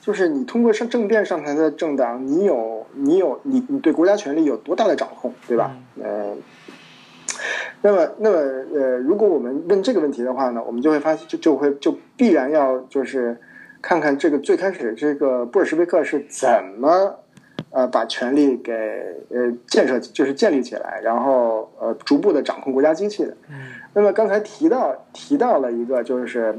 [0.00, 5.76] 就是你通过上政变上台的政党，你有你有你你对国家权力有多大的掌控，对吧？
[6.02, 6.34] 呃，
[7.82, 8.38] 那么那么
[8.74, 13.36] 呃，如果我们问这个问题的话呢，我们就会发现就就会就必然要就是。
[13.80, 16.48] 看看这个最开始这个布尔什维克是怎
[16.78, 17.14] 么
[17.70, 18.72] 呃把权力给
[19.30, 23.30] 呃建设就是建立起来，然后呃逐步的掌控国家机器的。
[23.48, 23.54] 嗯。
[23.94, 26.58] 那么刚才提到提到了一个就是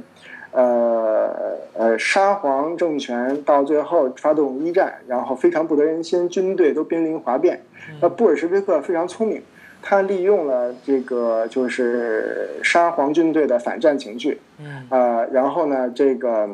[0.54, 7.62] 呃呃沙皇政权到最后发动一战，然后非常不得人心，军队都濒临哗变。
[8.02, 9.42] 那布尔什维克非常聪明，
[9.82, 14.40] 他利用了这个就是沙皇军队的反战情绪。
[14.60, 14.88] 嗯。
[14.90, 16.50] 啊，然后呢这个。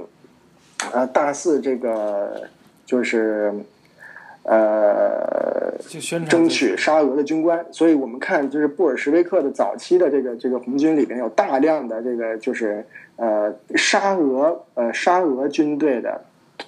[0.92, 2.44] 呃，大肆这个
[2.86, 3.52] 就是，
[4.44, 5.74] 呃，
[6.28, 12.86] 争取沙俄的军官，所以我们看就是布尔什维克的早期的这个这个红军里边有大量的这个就是
[13.16, 16.22] 呃沙俄呃沙俄军队的，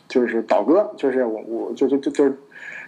[0.07, 2.33] 就是倒戈，就是我我就就就就是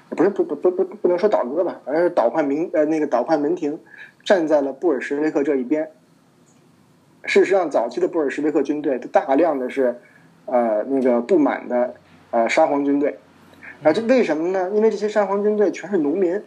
[0.10, 3.80] 不是不不不不不能说倒戈吧，反正是倒换民呃那个倒换门庭，
[4.24, 5.92] 站在了布尔什维克这一边。
[7.26, 10.00] 事实上，早期的布尔什维克军队大量的是。
[10.52, 11.94] 呃，那个不满的
[12.32, 13.20] 呃沙皇军队，
[13.84, 14.72] 啊，这为什么呢？
[14.74, 16.42] 因为这些沙皇军队全是农民，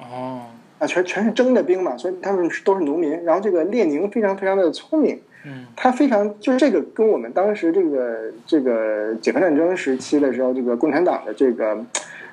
[0.00, 0.46] 哦，
[0.80, 3.22] 啊，全全是征的兵嘛，所以他们都是农民。
[3.22, 11.78] 然后这个列宁非常非常的聪明，嗯，他非常就是这个跟我们当时这个这个解放战争时期的时候，这个共产党的这个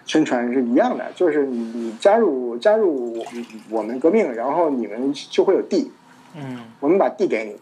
[0.05, 3.25] 宣传是一样的，就是你你加入加入我
[3.69, 5.91] 我们革命，然后你们就会有地，
[6.35, 7.55] 嗯，我们把地给你，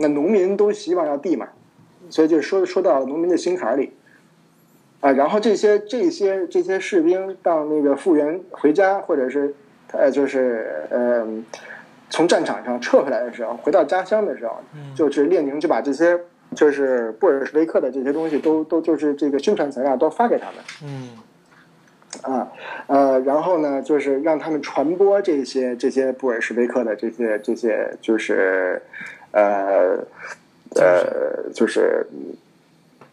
[0.00, 1.48] 那农民都希望要地嘛。
[2.10, 3.92] 所以就说说到农民的心坎里，
[5.00, 9.54] 啊，然后这些这些这些士兵到那个复员回家，或者是
[9.92, 11.26] 呃，就是呃，
[12.10, 14.56] 从战场上撤回来的时候，回到家乡的时候，
[14.94, 16.18] 就是列宁就把这些
[16.54, 21.10] 就是布尔什维克的这些东西都都就是这个宣传材料都发给他们，嗯，
[22.20, 22.52] 啊
[22.86, 28.82] 呃，然后呢，就是让他们传播这些这些布尔什维克的这些这些就是
[29.30, 29.98] 呃。
[30.74, 32.06] 呃，就是，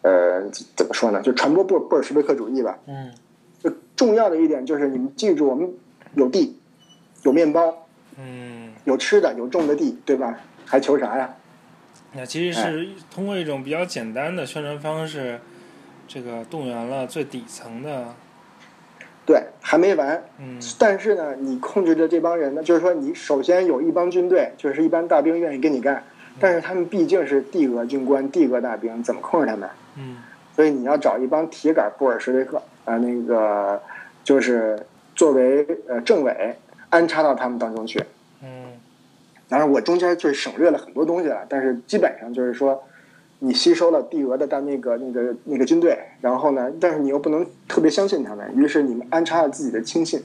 [0.02, 1.22] 呃，怎么说呢？
[1.22, 2.80] 就传播布布尔什维克主义吧。
[2.88, 3.12] 嗯。
[3.62, 5.70] 就重要的一点就是，你们记住，我们
[6.16, 6.58] 有地，
[7.24, 7.86] 有面包，
[8.18, 10.40] 嗯，有吃的，有种的地，对吧？
[10.64, 11.36] 还求啥呀？
[12.14, 15.42] 那其实是通过一种比较简单的宣传方式，
[16.08, 18.16] 这个动员了最底层的。
[19.30, 20.24] 对，还没完。
[20.40, 20.58] 嗯。
[20.80, 26.04] 但是呢，你控制的这帮人呢，就是说，你首先有一帮军队，就是一般大兵愿意跟你干。
[26.40, 29.70] 但是他们毕竟是帝俄军官、帝俄大兵，怎么控制他们？
[29.98, 30.18] 嗯，
[30.56, 33.80] 所以你要找一帮铁杆布尔什维克啊，那个
[34.24, 34.80] 就是
[35.16, 36.56] 作为呃政委
[36.90, 38.04] 安插到他们当中去。
[38.42, 38.72] 嗯，
[39.48, 42.84] 当然我中间就是省略了很多东西了，但是基本上就是说，
[43.40, 50.22] 你吸收了帝俄的但那个那个那个军队，然后呢，但是你又不能特别相信他们，于是你们安插了自己的亲信，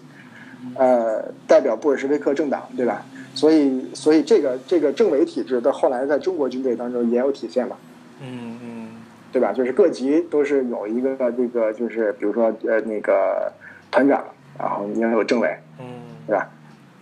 [0.76, 3.04] 呃，代表布尔什维克政党，对吧？
[3.34, 7.76] 所以，所以这个这个政委体制到后来在中国军队当中也有体现嘛，
[8.20, 8.88] 嗯嗯
[9.32, 9.52] 对吧？
[9.52, 13.52] 就是各级都是有一个这个，就是比如说呃那个
[13.90, 14.24] 团长，
[14.58, 15.86] 然后你要有政委，嗯
[16.26, 16.48] 对吧？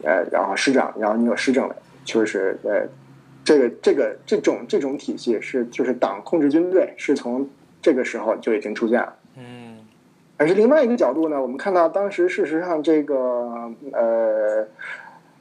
[0.05, 2.87] 呃，然后师长，然后你有师政委，就是呃，
[3.45, 7.49] 这个这个这种这种体系是就是党控制军队是从
[7.81, 9.15] 这个时候就已经出现了。
[9.37, 9.79] 嗯
[10.39, 14.67] 而是另外一个角度呢，我们看到当时事实上这个呃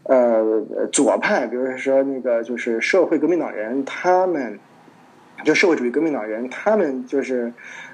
[0.03, 4.59] 呃左派，比如说那个就是社会革命党人，他们
[5.43, 7.51] 就社会主义革命党人，他们就是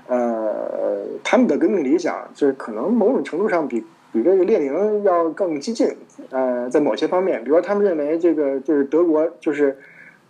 [0.07, 5.87] 呃他们的革命理想，就是可能某种程度上比比这个列宁要更激进。
[6.29, 9.77] 呃，在某些方面，比如说他们认为这个就是德国就是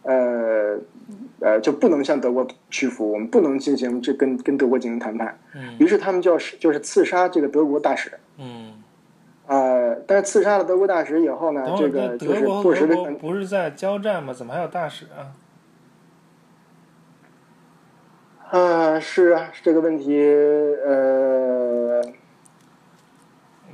[0.08, 0.80] 呃
[1.42, 5.38] 呃就不能向德国屈服，我们不能进行这跟跟德国进行谈判。
[5.54, 8.74] 嗯于是他们就要是就是刺杀这个德国大使，嗯，
[9.46, 14.34] 呃，但是刺杀了德国大使以后呢这个就是德国和德国布什维克，不是在交战吗？
[14.34, 15.36] 怎么还有大使啊？
[18.50, 22.02] 呃，是啊，这个问题，呃，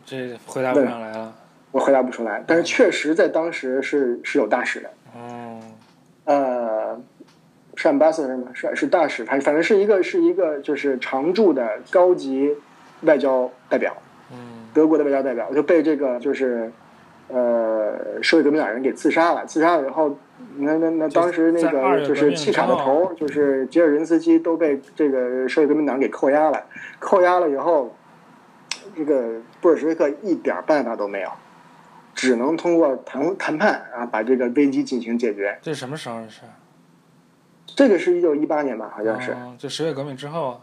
[0.04, 1.36] 这回答不上来了。
[1.70, 4.90] 我回答不出来，但是确实在当时是是有大使的，
[7.76, 8.48] 是 ambassador 是吗？
[8.54, 12.56] 是是大使，反反正是一个是一个就是常驻的高级
[13.02, 13.96] 外交代表，
[14.32, 16.72] 嗯德国的外交代表就被这个就是
[17.30, 19.46] 呃社会革命党人给刺杀了。
[19.46, 20.18] 刺杀了以后，
[20.58, 26.64] 那那那当时那个就是气场的头就是吉尔任斯基都被这个社会革命党给扣押了。
[27.00, 27.96] 扣押了以后，
[28.96, 31.30] 这个布尔什维克一点办法都没有，
[32.14, 35.58] 只能通过谈谈判啊把这个危机进行解决。
[35.62, 36.42] 这是什么时候的事？
[37.76, 39.32] 这个是一九一八年吧，好像是。
[39.32, 40.60] 哦，就十月革命之后啊。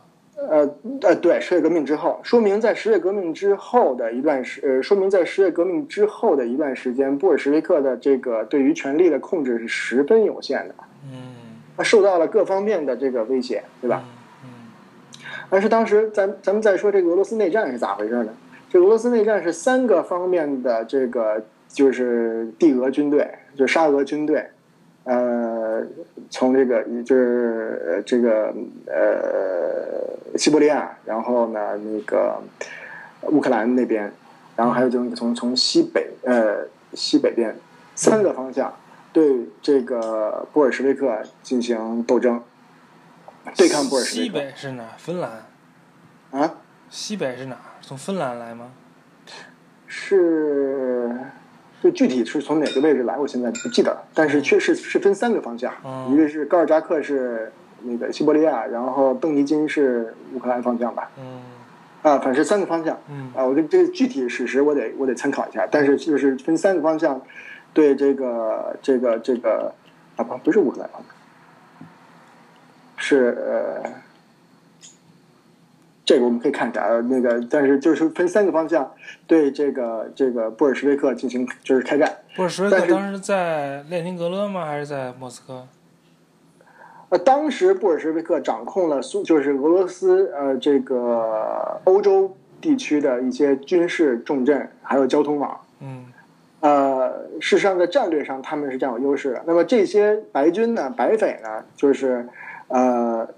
[0.49, 0.67] 呃
[1.03, 11.35] 呃，对，十月革命之后，说明在十月革命之后的一段时，呃，说明在十月革命之后的一段时间，布尔什维克的这个对于权力的控制是十分有限的，嗯，
[11.77, 14.03] 他受到了各方面的这个威胁，对吧？
[14.43, 14.49] 嗯？
[15.51, 18.33] 但是当时咱咱们再说这个俄罗斯内战是咋回事呢？
[18.71, 24.47] 这俄罗斯内战是三个方面的这个就是帝俄军队，就沙俄军队，
[25.05, 25.85] 呃，
[26.29, 28.55] 从这个就是呃这个
[28.87, 32.41] 呃西伯利亚，然后呢那个
[33.23, 34.13] 乌克兰那边，
[34.57, 37.57] 然后还有就是从从西北呃西北边
[37.95, 38.75] 三个方向
[39.13, 42.43] 对这个布尔什维克进行斗争，
[43.57, 44.85] 对抗布尔什维克西北是哪？
[44.99, 45.31] 芬兰。
[46.31, 46.55] 啊。
[46.91, 47.57] 西北是哪？
[47.81, 48.73] 从芬兰来吗？
[49.87, 51.19] 是，
[51.83, 54.03] 这具体是从哪个位置来，我现在不记得了。
[54.15, 57.51] 但是确实是分三个方向，哦一个是高尔扎克是
[57.83, 61.11] 那个西伯利亚，然后邓尼金是乌克兰方向吧？
[61.19, 61.41] 嗯
[62.03, 62.99] 啊，反正三个方向。
[63.11, 67.21] 嗯啊，我这这个具体史实我得我得参考一下，但是就是分三个方向，
[67.73, 69.75] 对这个这个这个
[70.17, 71.87] 啊不不是乌克兰方向，
[72.97, 73.91] 是呃，
[76.11, 78.93] 这个我们可以看一下呃那个，但是就是分三个方向
[79.29, 82.13] 对这个这个布尔什维克进行就是开战。
[82.35, 84.67] 布尔什维克当时在列宁格勒吗？
[84.67, 85.69] 还是在莫斯科？
[87.11, 95.61] 呃，当时布尔什维克掌控了苏，就是俄罗斯呃这个欧洲地区的一些军事重镇，还有交通网。
[95.79, 96.07] 嗯
[96.59, 97.09] 呃，
[97.41, 99.45] 事实上在战略上他们是占有优势的。
[99.47, 102.27] 那么这些白军呢、白匪呢，就是
[102.67, 103.29] 呃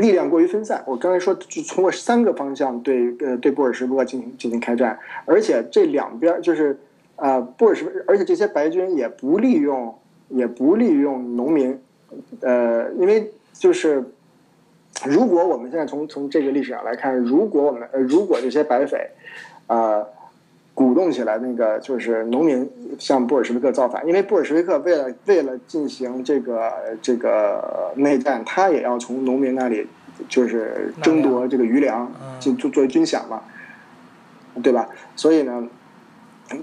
[0.00, 0.82] 力量过于分散。
[0.86, 6.78] 我刚才说，就从过三个方向对呃对布尔什维克进行进行开战，而且这两边就是
[7.16, 9.94] 呃布尔什，而且这些白军也不利用
[10.28, 11.78] 也不利用农民，
[12.40, 14.04] 呃，因为就是
[15.04, 19.10] 如果我们现在从从这个历史上来看，如果我们如果这些白匪，
[19.66, 20.15] 呃。
[20.76, 29.86] 鼓动起来，那个就是农民向布尔什维克造反，因为布尔什维克为了为了进行这个这个内战，他也要从农民那里
[30.28, 33.42] 就是争夺这个余粮，嗯就作作为军饷嘛，
[34.62, 34.86] 对吧？
[35.16, 35.66] 所以呢，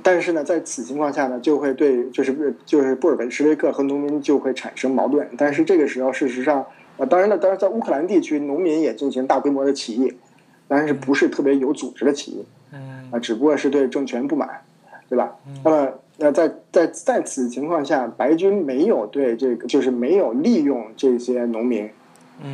[0.04, 5.28] 但是呢，在此情况下呢，就会对就是就是布尔什维克和农民就会产生矛盾。
[5.36, 6.64] 但是这个时候，事实上，
[6.98, 10.14] 呃，当然了，当然在乌克兰地区，农民也进行大规模的起义，
[10.68, 12.46] 但是不是特别有组织的起义。
[12.72, 14.50] 嗯啊，只不过是对政权不满，
[15.08, 15.36] 对吧？
[15.48, 21.84] 嗯那么，那在在在此情况下，白军没有对这个，就是没有利用这些农民，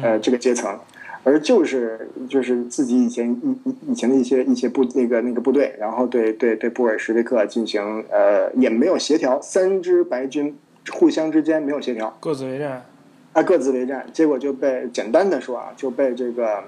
[0.02, 0.78] 呃，嗯这个阶层，
[1.24, 10.58] 而就是就是自己以前以以以前的一些一些部那个那个部队，然后对对对布尔什维克进行呃，也没有协调，三支白军
[10.92, 12.84] 互相之间没有协调，各自为战。
[13.32, 16.64] 啊，各自为战，结果就被简单的说啊，就被这个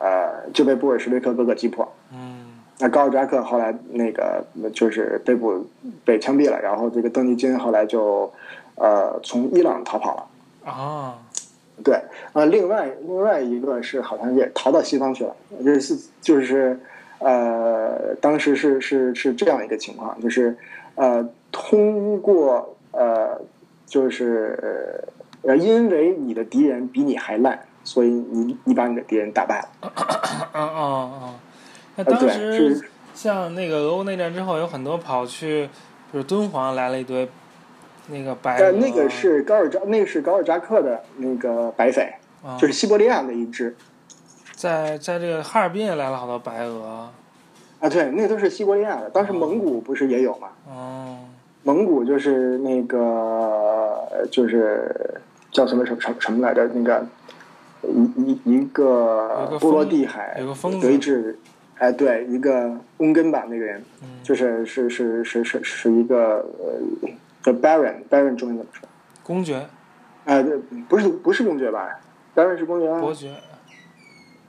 [0.00, 1.90] 呃，就被布尔什维克各个击破。
[2.12, 2.44] 嗯
[2.78, 4.44] 那高尔扎克后来那个
[4.74, 5.66] 就是被捕
[6.04, 8.30] 被枪毙了，然后这个邓丽君后来就
[8.74, 10.70] 呃从伊朗逃跑了。
[10.70, 11.18] 啊，
[11.82, 11.98] 对，
[12.34, 15.34] 啊，另外另外一个是好像也逃到西方去了，
[15.64, 16.78] 就是就是
[17.18, 20.54] 呃，当时是是是这样一个情况，就是
[20.96, 23.40] 呃，通过呃，
[23.86, 25.02] 就是
[25.44, 29.68] 呃，因为你的敌人比你还烂，所以你你把你的敌人打败了。
[30.52, 31.34] 嗯嗯嗯。
[31.94, 35.70] 那当时是像那个俄乌内战之后，有很多跑去，
[36.12, 37.26] 就是敦煌来了一堆
[38.08, 42.12] 那个白但，那个是高尔扎，那个是高尔扎克的那个白匪，
[42.44, 43.74] 啊就是西伯利亚的一支
[44.54, 47.08] 在在这个哈尔滨也来了好多白俄。
[47.78, 49.08] 啊，对，那都是西伯利亚的。
[49.10, 50.48] 当时蒙古不是也有吗？
[50.68, 51.18] 哦，
[51.62, 52.98] 蒙古就是那个
[54.10, 55.20] 呃就是
[55.50, 56.66] 叫什么什么什么什么来着？
[56.74, 57.06] 那个
[57.88, 60.40] 一一一个个波罗的海
[60.80, 61.38] 德意志，
[61.78, 67.08] 哎，对，一个翁根吧，那个人嗯，就是是是是是是一个呃
[67.42, 68.88] 叫 Baron，Baron 中文怎么说？
[69.22, 69.66] 公爵、
[70.24, 70.56] 哎，对，
[70.88, 72.00] 不是不是公爵吧
[72.34, 73.00] ？Baron 是公爵啊。
[73.00, 73.30] 伯爵，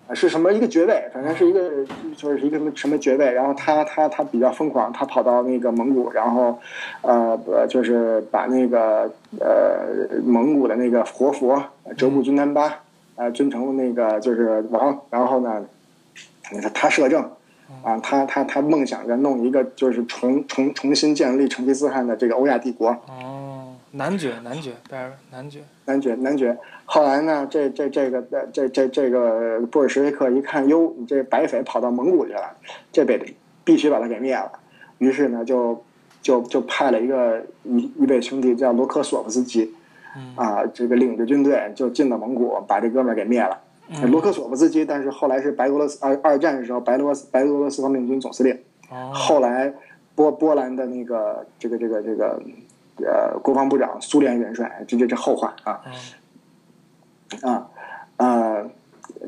[0.08, 1.86] 啊是什么一个爵位，反正是一个
[2.16, 6.58] 就是一个什么什么爵位，然后他他他比较疯狂，他跑到那个蒙古，然后
[7.02, 11.62] 呃呃就是把那个呃蒙古的那个活佛
[11.98, 12.84] 哲布军丹巴
[13.18, 15.66] 呃尊成那个就是王，然后呢，
[16.62, 17.30] 他他摄政。
[17.84, 26.58] 啊，他他他梦想着弄一个就是重重重新建立成吉思汗的这个欧亚帝国，哦，男爵，男爵，白尔男爵，男爵，男爵。
[26.86, 32.56] 后来呢，这这这个呃这这这个布尔什维克一看，哟，你这白匪跑到蒙古去了，
[32.94, 33.26] 这辈子
[33.66, 34.50] 必须把他给灭了。
[35.00, 35.84] 于是呢，就
[36.22, 39.76] 就就派了一个一一位兄弟叫罗科索夫斯基，嗯
[40.36, 43.60] 啊，这个领着军队就进了蒙古，把这哥们儿给灭了。
[43.90, 48.54] 嗯罗科索夫斯基，但是后来是白俄罗斯二二战的时候，白俄罗斯白俄罗斯方面军总司令。
[48.90, 49.74] 哦，后来
[50.14, 52.42] 波波兰的那个这个这个这个
[52.98, 55.82] 呃国防部长，苏联元帅，这这这后话啊
[57.42, 57.70] 嗯啊
[58.18, 58.70] 呃，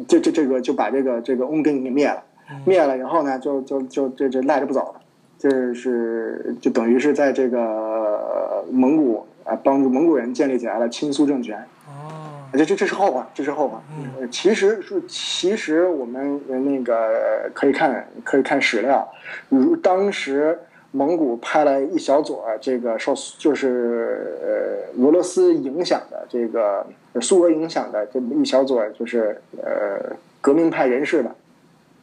[0.08, 2.24] 这这这个就把这个这个翁根给灭了，
[2.66, 5.02] 灭了以后呢，就就就这这赖着不走了，
[5.38, 11.58] 就是就等于是在这个呃蒙古啊帮助蒙古人建立起来了亲苏政权。
[11.88, 13.82] 哦，这这这是后话，这是后话。
[13.98, 19.08] 嗯呃其实是其实我们呃那个呃可以看可以看史料，
[19.50, 20.58] 如当时
[20.92, 26.86] 蒙古派来一小撮儿这个受就是呃俄罗斯影响的这个
[27.22, 31.36] 苏俄影响的这么一小撮就是呃革命派人士吧，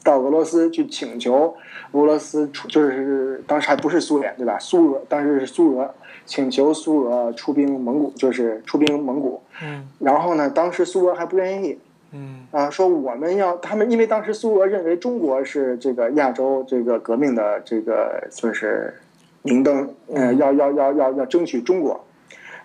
[0.07, 1.52] 到俄罗斯去请求
[1.90, 4.57] 俄罗斯出，就是当时还不是苏联对吧？
[4.61, 5.92] 苏俄当时是苏俄
[6.24, 9.42] 请求苏俄出兵蒙古，就是出兵蒙古。
[9.62, 11.78] 嗯然后呢，当时苏俄还不愿意
[12.12, 18.94] 嗯啊，说我们要他们，因为当时苏俄认为中国是这个亚洲这个革命的这个就是
[19.42, 22.00] 明灯，呃，要要要要要争取中国。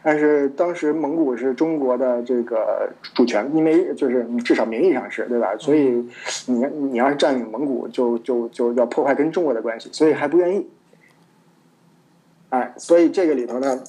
[0.04, 5.56] 但是当时蒙古是中国的这个主权，因为就是你至少名义上是对吧？
[5.60, 6.04] 所以
[6.48, 10.68] 你你要是占领蒙古，就就就要破坏跟中国的关系，所以还不愿意。
[12.50, 13.80] 哎，所以这个里头呢，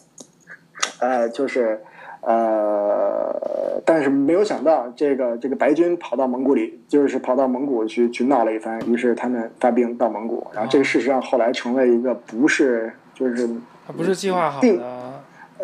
[1.00, 1.80] 呃，就是
[2.20, 13.48] 呃，但是没有想到，这个这个白军跑到蒙古里，就是跑到蒙古去去闹了一番，于是他们发兵到蒙古，然后这个事实上后来成为一个不是就是
[13.84, 15.11] 他不是计划好并的，呃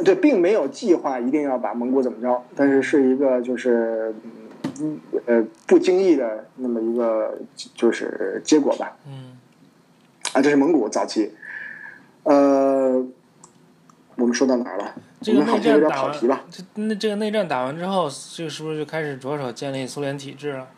[0.04, 4.14] 对，并没有计划一定要把蒙古怎么着，但是是一个就是
[4.80, 7.38] 嗯呃不经意的那么一个
[7.74, 8.96] 就是结果吧。
[9.06, 9.36] 嗯
[10.34, 11.32] 啊，这是蒙古早期。
[12.24, 13.02] 呃，
[14.16, 14.94] 我们说到哪儿了？
[15.20, 20.68] 这个内战打完点跑题吧。，这那这个内战打完之后，这个是不是就开始着手建立苏联体制了？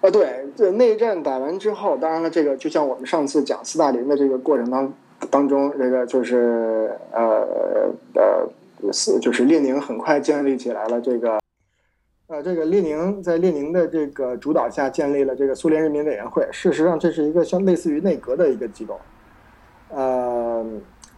[0.00, 4.92] 啊，对，这内战打完之后，当然了，这个就像我们上次讲斯大林的这个过程当
[5.30, 7.46] 当中，这个就是呃
[8.14, 8.48] 呃，
[9.20, 11.38] 就是列宁很快建立起来了这个。
[12.28, 16.46] 呃，这个列宁在列宁的这个主导下建立了这个苏联人民委员会。
[16.52, 19.00] 事实上，这是一个像类似于内阁的一个机构。
[19.90, 20.66] 呃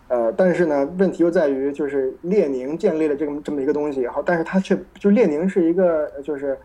[0.07, 6.57] 呃，但是呢，问题又在于，就是列宁建立了这么这么一个东西以后，但是他却就列宁是一个就是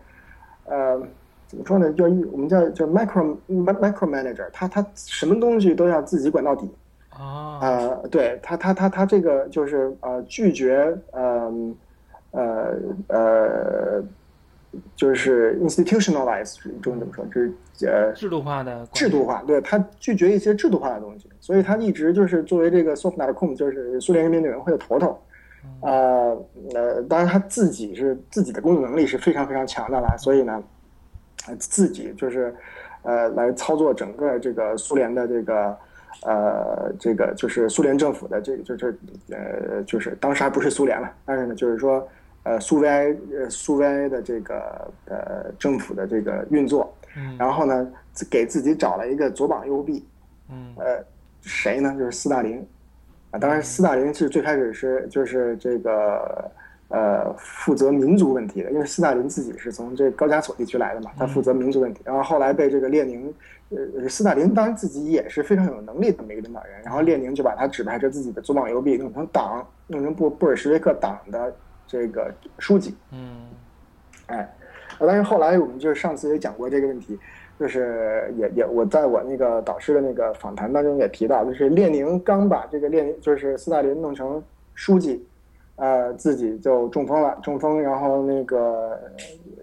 [0.64, 0.96] 呃
[1.48, 6.70] 怎么说呢，叫一我们叫叫 micro micro manager，他他什么东西都要自己管到底。
[7.18, 11.52] 啊，呃，对他，他他他这个就是呃拒绝呃
[12.32, 12.74] 呃
[13.08, 14.04] 呃，
[14.94, 17.24] 就是 institutionalize 中文怎么说？
[17.26, 17.52] 就是
[17.86, 25.18] 呃制度化的制度化，对他拒绝一些制度化的东西，所以他一直就是作为这个 Sovnarkom，就是苏联人民委员会的头头。
[25.80, 26.36] 呃
[26.74, 30.62] 呃，当然他自己是自己的工作能力是非常非常强的了，所以呢，
[31.58, 32.54] 自己就是
[33.02, 35.76] 呃来操作整个这个苏联的这个
[36.22, 38.98] 呃这个就是苏联政府的这个就是
[39.30, 42.06] 呃就是当时还不是苏联了，但是呢就是说
[42.44, 46.92] 呃苏维埃呃苏维埃的这个呃政府的这个运作，
[47.38, 47.90] 然后呢
[48.30, 50.04] 给自己找了一个左膀右臂，
[50.50, 51.04] 嗯呃
[51.42, 51.94] 谁呢？
[51.98, 52.66] 就是斯大林。
[53.32, 56.50] 啊，当然，斯大林是最开始是就是这个
[56.88, 62.02] 呃负责民族问题的，因为斯大林自己是从这高加索地区来的嘛，他负责民族问题。
[62.04, 63.34] 然后后来被这个列宁，
[63.70, 71.54] 呃，斯大林当然自己也是非常有能力的一个领导人，然后列宁就把他指派着自己的左膀右臂，弄成党，弄成布布尔什维克党的
[71.86, 72.94] 这个书记。
[73.12, 73.46] 嗯，
[74.26, 74.54] 哎，
[74.98, 77.18] 但是后来我们就是上次也讲过这个问题。
[77.58, 84.44] 就是也也我在我那个导师的那个访谈当中也提到，就是列宁刚把这个列宁就是斯大林弄成
[84.74, 85.26] 书记，
[85.76, 89.00] 呃，自己就中风了，中风，然后那个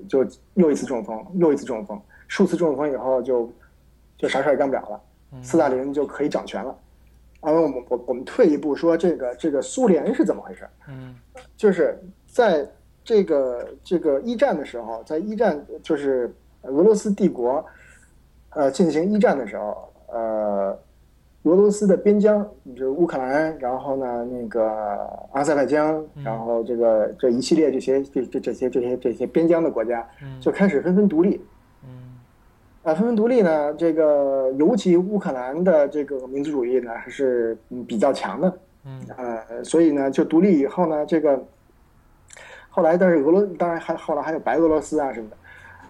[0.10, 0.26] 就
[0.56, 3.48] 又一次中风，又一次中风，数次中风以后就
[4.24, 5.02] 就啥事儿也干不了了，
[5.44, 6.76] 斯大林就可以掌权了。
[7.42, 10.66] 然后，我们我我们退一步说，这个这个苏联是怎么回事？
[10.88, 11.14] 嗯，
[11.58, 12.66] 就是在
[13.04, 17.64] 这个这个一战的时候，在一战就是俄罗斯帝国。
[18.56, 20.78] 呃，进行一战的时候，呃，
[21.42, 24.62] 俄罗斯的边疆就是乌克兰，然后呢，那个
[25.32, 30.08] 阿塞拜疆，然后这个这一系列这些这这这些这些这些边疆的国家，
[30.40, 31.42] 就开始纷纷独立。
[31.42, 31.42] 嗯，
[32.84, 37.58] 啊，纷纷独立呢，这个尤其乌克兰的这个民族主义呢还是
[37.88, 38.54] 比较强的。
[38.86, 41.42] 嗯，呃，所以呢，就独立以后呢，这个
[42.70, 45.38] 后来但是俄罗当然还后来还有白俄罗斯啊什么的。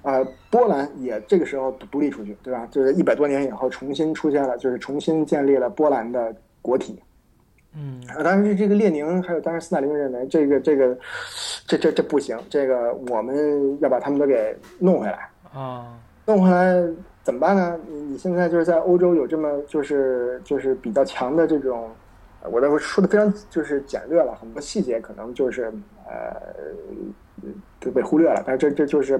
[0.03, 2.67] 呃，波兰也这个时候独立出去，对吧？
[2.69, 7.01] 就是一百多年以后重新出现了，就是重新建立了波兰的国体。
[7.73, 10.95] 嗯，当然，这个列宁还有当时斯大林认为这个这个
[11.65, 16.83] 这这这不行，这个我们要把他们都给弄回来啊，弄回来
[17.23, 17.79] 怎么办呢？
[17.87, 21.89] 你你现在就是在欧洲有这么就是就是比较强的这种，
[22.51, 25.71] 我待会说的非常就是简略了，很多细节可能就是
[26.05, 26.35] 呃
[27.79, 29.19] 都被忽略了，但是这这就是。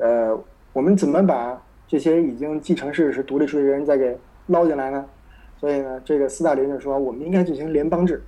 [0.00, 0.36] 呃，
[0.72, 5.06] 我们怎么把这些已经继承事实、独立出去的人再给捞进来呢？
[5.58, 8.20] 所以呢，这个斯大林就说，我们应该进行联邦制。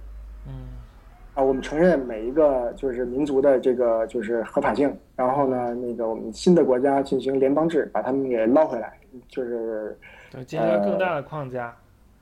[1.39, 8.93] 嗯，啊，我们承认每一个就是民族的这个就是合法性，然后呢，那个我们新的国家进行联邦制，把他们给捞回来，
[9.29, 9.97] 就是
[10.47, 11.75] 建立更大的框架。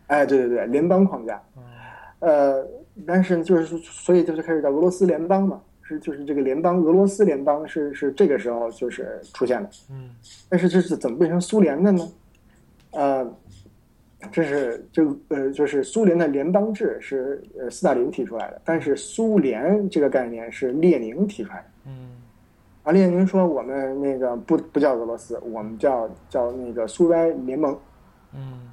[0.08, 1.42] 哎，对对对，联邦框架。
[2.20, 2.64] 呃，
[3.06, 5.60] 但是就是所以就是开始叫俄罗斯联邦嘛。
[5.88, 10.10] 是，就是这个联邦，俄罗斯联邦是是这个时候就是出现的，嗯，
[10.48, 12.08] 但是这是怎么变成苏联的呢？
[12.90, 13.24] 呃，
[14.30, 22.10] 这是就呃就是苏联的联邦制是呃斯大林提出来的，但是苏联这个概念是列宁提出来的，嗯，
[22.82, 27.78] 啊，列宁说我们那个不不叫俄罗斯，我们叫叫那个苏维埃联盟，
[28.34, 28.70] 嗯，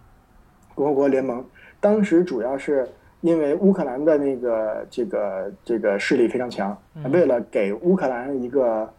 [0.75, 1.45] 共和国联盟，
[1.79, 2.87] 当时主要是。
[3.23, 6.77] 因为乌克兰的那个这个这个势力非常强，
[7.09, 8.93] 为了给乌克兰一个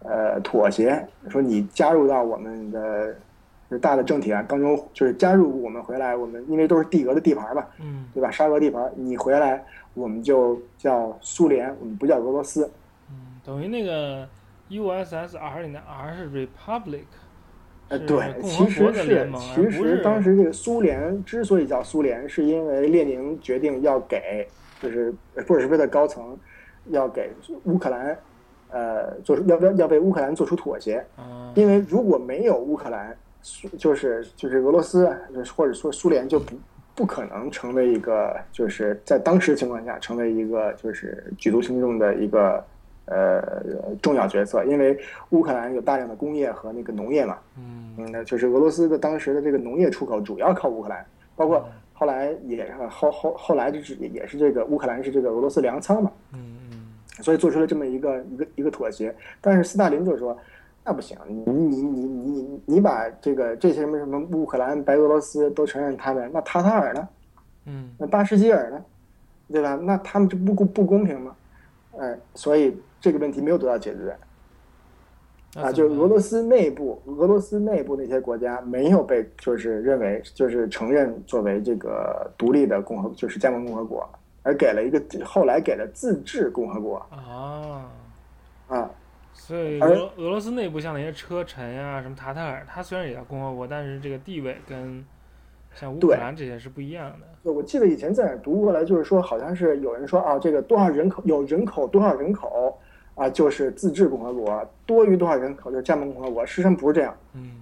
[0.00, 3.16] 呃妥协，说你加入到我们的
[3.78, 8.30] 大的政体啊当中，就是加入我们回来，我们因为都是帝俄的地盘嘛，嗯，对吧？
[8.30, 9.64] 沙俄地盘，你回来
[9.94, 12.70] 我们就叫苏联，我们不叫俄罗斯。
[13.10, 14.28] 嗯，等于那个
[14.70, 17.04] USSR 里的 R 是 Republic。
[17.88, 24.48] 呃，对，其实是其实当时这个苏联之所以叫苏联，是因为列宁决定要给，
[24.80, 25.12] 就是
[25.46, 26.34] 布尔什维克高层
[26.86, 27.30] 要给
[27.64, 28.16] 乌克兰，
[28.70, 31.04] 呃，做出要要要为乌克兰做出妥协，
[31.54, 33.14] 因为如果没有乌克兰，
[33.76, 35.08] 就是就是俄罗斯
[35.56, 36.54] 或者说苏联就不
[36.94, 42.64] 不可能成为一个就是在当时情况下成为一个就是举足轻重的一个。
[43.06, 43.42] 呃，
[44.00, 44.96] 重要角色，因为
[45.30, 56.92] 乌克兰有大量的工业和那个农业嘛，嗯，那就是俄罗斯的当时的这个农业出口主要靠乌克兰，包括后来也后后后来就是也是这个乌克兰是这个俄罗斯粮仓嘛，嗯嗯，
[57.24, 60.38] 所以做出了这么一个一个一个妥协，但是斯大林就说
[60.84, 67.08] 那不行，你你你你你把这个这些什么什么乌克兰、白俄罗斯都承认他们，那塔塔尔呢？
[67.66, 68.84] 嗯，那巴什基尔呢？
[69.50, 69.74] 对吧？
[69.74, 71.36] 那他们这不公不公平吗？
[71.98, 72.76] 哎，所以。
[73.02, 74.16] 这个问题没有得到解决，
[75.60, 84.08] 啊，就俄罗斯内部，俄罗斯内部那些国家没有被就是认为就是承认作为这个独立的共和，就是加盟共和国，
[84.44, 87.90] 而给了一个后来给了自治共和国啊
[88.68, 88.90] 啊，
[89.32, 95.04] 所以俄俄罗斯内部像那些车臣呀，什么塔塔尔，它虽然也叫共和国，但是这个地位跟
[95.74, 97.52] 像乌克兰这些是不一样的。
[97.52, 102.78] 我记得以前在哪读过来，就是说好像是有人说啊，这个多少人口有人口多少人口。
[103.14, 106.46] 啊就是自治共和国，多于多少人口就是加盟共和国。
[106.46, 107.60] 实际上不是这样，嗯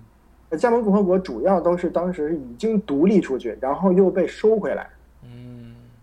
[0.51, 4.89] 呃加盟共和国主要都是当时已经独立出去，然后又被收回来。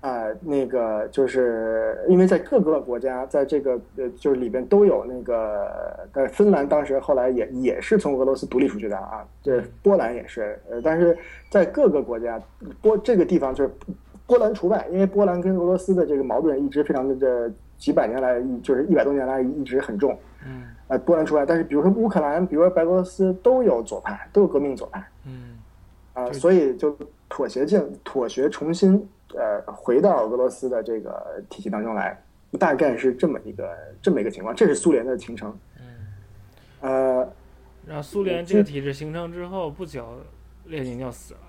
[0.08, 5.70] 嗯啊、那个就是因为在各个国家，在这个呃，就是里边都有那个，
[6.14, 11.18] 呃，芬兰当时后来也也是从俄罗斯独立出去的啊，这，波兰也是，呃，但是
[11.50, 12.42] 在各个国家，
[12.82, 13.72] 波这个地方就是
[14.26, 25.58] 波兰除外，因为波兰跟俄罗斯的这个矛盾一直非常的这几百年来，就是一百多年来一直很重，嗯呃，波兰除外，但是比如说乌克兰，比如说白俄罗斯都有左派，都有革命左派，嗯
[26.14, 26.96] 啊、对所以就
[27.30, 32.20] 妥协进妥协重新呃回到俄罗斯的这个体系当中来，
[32.60, 35.58] 大概是这么一个这么一个情况，这是苏联的形成。
[35.80, 35.84] 嗯。
[36.82, 37.30] 呃，
[37.86, 40.06] 然后苏联这个体制形成之后不久，
[40.66, 41.40] 列宁就死了。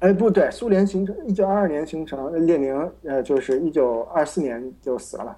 [0.00, 5.36] 哎，不对，苏联形成一九二二年形成，列宁呃就是一九二四年就死了。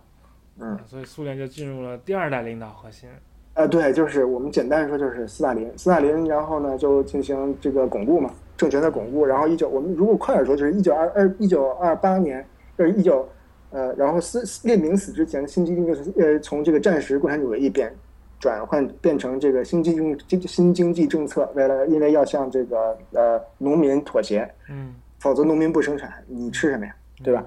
[0.58, 3.08] 嗯，所以苏联就进入了第二代领导核心。
[3.54, 8.30] 呃，对，就是我们简单说就是斯大林，斯大林，然后呢就进行这个巩固嘛，
[8.60, 9.24] 政权的巩固。
[9.24, 12.44] 然后一九，我们如果快点说，就是一九二二一九二八年，
[12.76, 13.26] 就是一九
[13.70, 17.90] 呃，然后斯列宁死之前，新经济就是呃从这个战时共产主义变
[18.38, 26.94] 转换变成这个新经济经新经济政策，为了因为要向这个呃农民妥协，嗯否则农民不生产，你吃什么呀？
[27.24, 27.46] 对吧？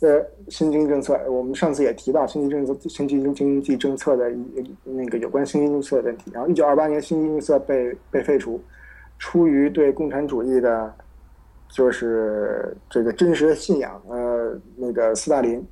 [0.00, 6.30] 呃，新经济政策，我们上次也提到新经济政策、新经济经济政策的一那个有关新经济政策的问题。
[6.32, 8.58] 然后，一九二八年新经济政策被被废除，
[9.20, 10.92] 出于对共产主义的，
[11.68, 15.64] 就是这个真实的信仰，呃，那个斯大林，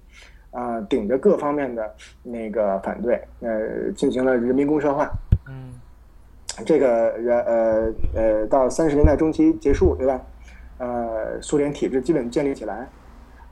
[0.52, 1.92] 啊、顶着各方面的
[2.22, 5.10] 那个反对，呃，进行了人民公社化。
[5.48, 5.72] 嗯
[6.66, 10.20] 这个人呃呃，到三十年代中期结束，对吧？
[10.78, 12.88] 呃，苏联体制基本建立起来，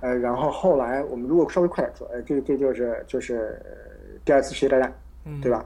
[0.00, 4.92] 呃，然后后来我们如果稍微快点说，呃，这这就是就是呃第二次世界大战，
[5.24, 5.64] 嗯，对吧？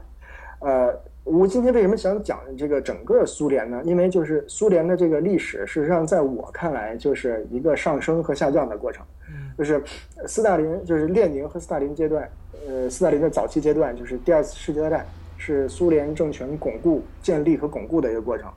[0.59, 3.81] 呃，我今天为什么想讲这个整个苏联呢？
[3.85, 9.05] 因为就是苏联的这个历史，事实上在我看来就是一个上升和下降的过程。
[9.29, 9.83] 嗯就是
[10.25, 12.27] 斯大林，就是列宁和斯大林阶段，
[12.67, 15.05] 呃，斯大林的早期阶段就是第二次世界大战，
[15.37, 18.49] 是苏联政权巩固、建立和巩固的一个过程。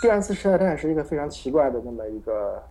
[0.00, 2.62] 第二次世界大战是一个非常奇怪的那么一个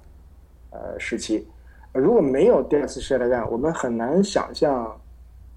[0.70, 1.46] 呃时期。
[1.92, 4.96] 呃如果没有第二次世界大战，我们很难想象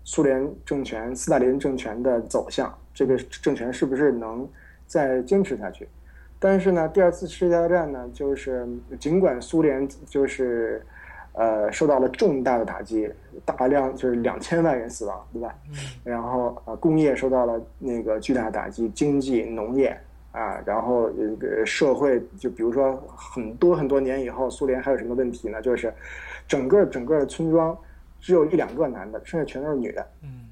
[0.03, 4.45] 苏联政权、斯大林政权的走向，这个政权是不是能
[4.85, 5.87] 再坚持下去？
[6.41, 8.67] 但是呢，第二次世界大战呢，就是
[8.99, 10.85] 尽管苏联就是
[11.33, 13.09] 呃受到了重大的打击，
[13.45, 15.55] 大量就是两千万人死亡，对吧？
[15.71, 19.97] 嗯然后呃工业受到了那个巨大打击，经济、农业
[20.33, 25.63] 啊，然后这个社会就比如说很多很多年以后，苏联还有什么问题呢？
[25.63, 25.95] 就是
[26.49, 27.79] 整个整个的村庄
[28.21, 30.48] 只有一两个男的，剩下全都是女的，嗯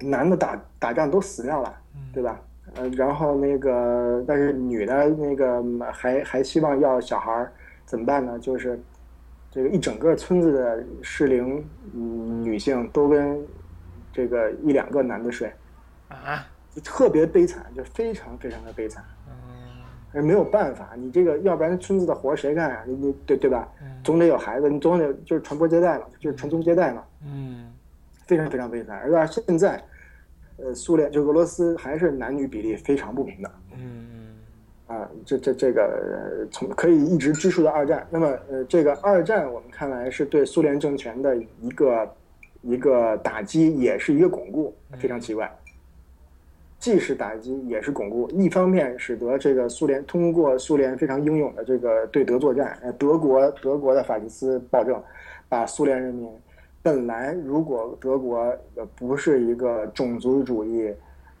[0.00, 1.74] 男的打打仗都死掉了，
[2.12, 2.40] 对吧？
[2.74, 7.52] 呃，然后那个，但是女的那个嗯还还希望要小孩儿，
[7.86, 8.38] 怎么办呢？
[8.38, 8.78] 就是
[9.50, 13.40] 这个一整个村子的适龄嗯女性都跟
[14.12, 15.50] 这个一两个男的睡，
[16.08, 19.02] 啊就特别悲惨，就非常非常的悲惨。
[20.12, 22.82] 嗯没有办法，你这个要不然村子的活谁干啊？
[22.86, 23.68] 你你对对吧？
[23.82, 27.04] 嗯总得有孩子，你总得就是传播接代嘛，就是传宗接代嘛。
[27.24, 27.70] 嗯
[28.26, 28.96] 非常非常悲惨。
[28.98, 29.82] 而到现在，
[30.58, 34.04] 呃，苏联就俄罗斯还是男女比例非常不平等嗯
[34.88, 38.06] 啊、这这这个呃从可以一直追溯到二战。
[38.08, 42.14] 那么呃，这个二战我们看来是对苏联政权的一个
[42.62, 45.52] 一个打击，也是一个巩固，非常奇怪。
[46.78, 48.30] 既是打击，也是巩固。
[48.30, 55.02] 一方面，使得这个苏联通过苏联非常英勇的这个对德作战，呃，德国德国的法西斯暴政，
[55.48, 56.30] 把苏联人民
[56.86, 58.38] 本来如果德国
[58.76, 60.94] 呃不是一个种族主义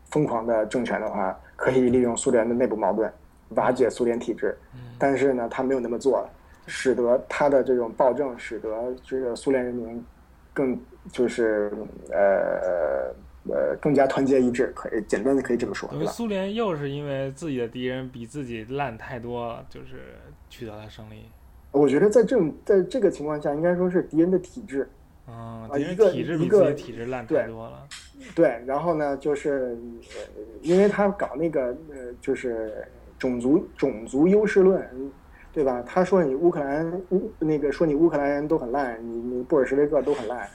[0.06, 3.08] 疯狂的政权的话，可以利用苏联的内部矛盾
[3.50, 4.58] 瓦解苏联体制。
[4.98, 6.28] 但是呢，他没有那么做，
[6.66, 10.04] 使得他的这种暴政，使得这个苏联人民
[10.52, 10.76] 更
[11.12, 11.70] 就是
[12.10, 13.14] 呃
[13.48, 16.12] 呃更加团结一致，可以简单的可以这么说，等于对吧？
[16.12, 20.16] 苏联又是因为自己的敌人比自己烂太多了，就是
[20.50, 21.30] 取得了胜利。
[21.70, 24.88] 我觉得在这种在这个情况下，应该说是敌人的体制，
[25.28, 27.86] 嗯，啊一个体制比一个自己体制烂太多了。
[28.34, 29.76] 对，然后呢，就是
[30.14, 32.86] 呃，因为他搞那个呃，就是
[33.18, 34.86] 种族种族优势论，
[35.52, 35.82] 对吧？
[35.86, 40.48] 他说你乌克兰乌那个说你乌克兰人都很烂，你你布尔什维克都很烂，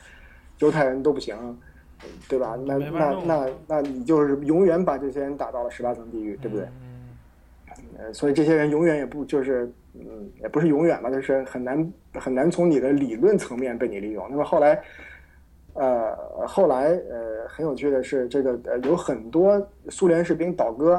[0.59, 1.36] 犹太人都不行，
[2.30, 2.57] 对吧？
[2.65, 6.65] 那那那那你就是永远把这些人打到了十八层地狱，对不对？
[6.65, 7.07] 嗯
[7.97, 14.25] 呃，所以这些人永远也不就是，嗯，也不是永远吧，就是很难很难从你的理论层面被你利用。
[14.29, 14.81] 那么后来，
[15.73, 16.15] 呃，
[16.47, 20.93] 后来呃很有趣的是，这个呃有很多苏联士兵倒戈，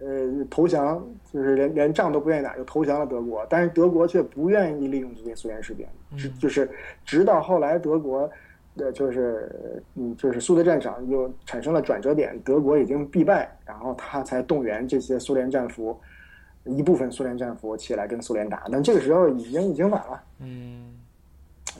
[0.00, 5.86] 呃投降，就是连连仗都不愿意打就投降了德国，但是德国却不愿意利用这些苏联士兵，
[6.16, 6.68] 直就是
[7.04, 8.30] 直到后来德国。
[8.76, 9.48] 呃，就是
[9.94, 15.96] 嗯，就是苏德战场又产生了转折点，德国已经必败，然后他才动员这些苏联战俘，
[16.64, 20.94] 一部分苏联战俘起来跟苏联打，但这个时候已经已经晚了，嗯，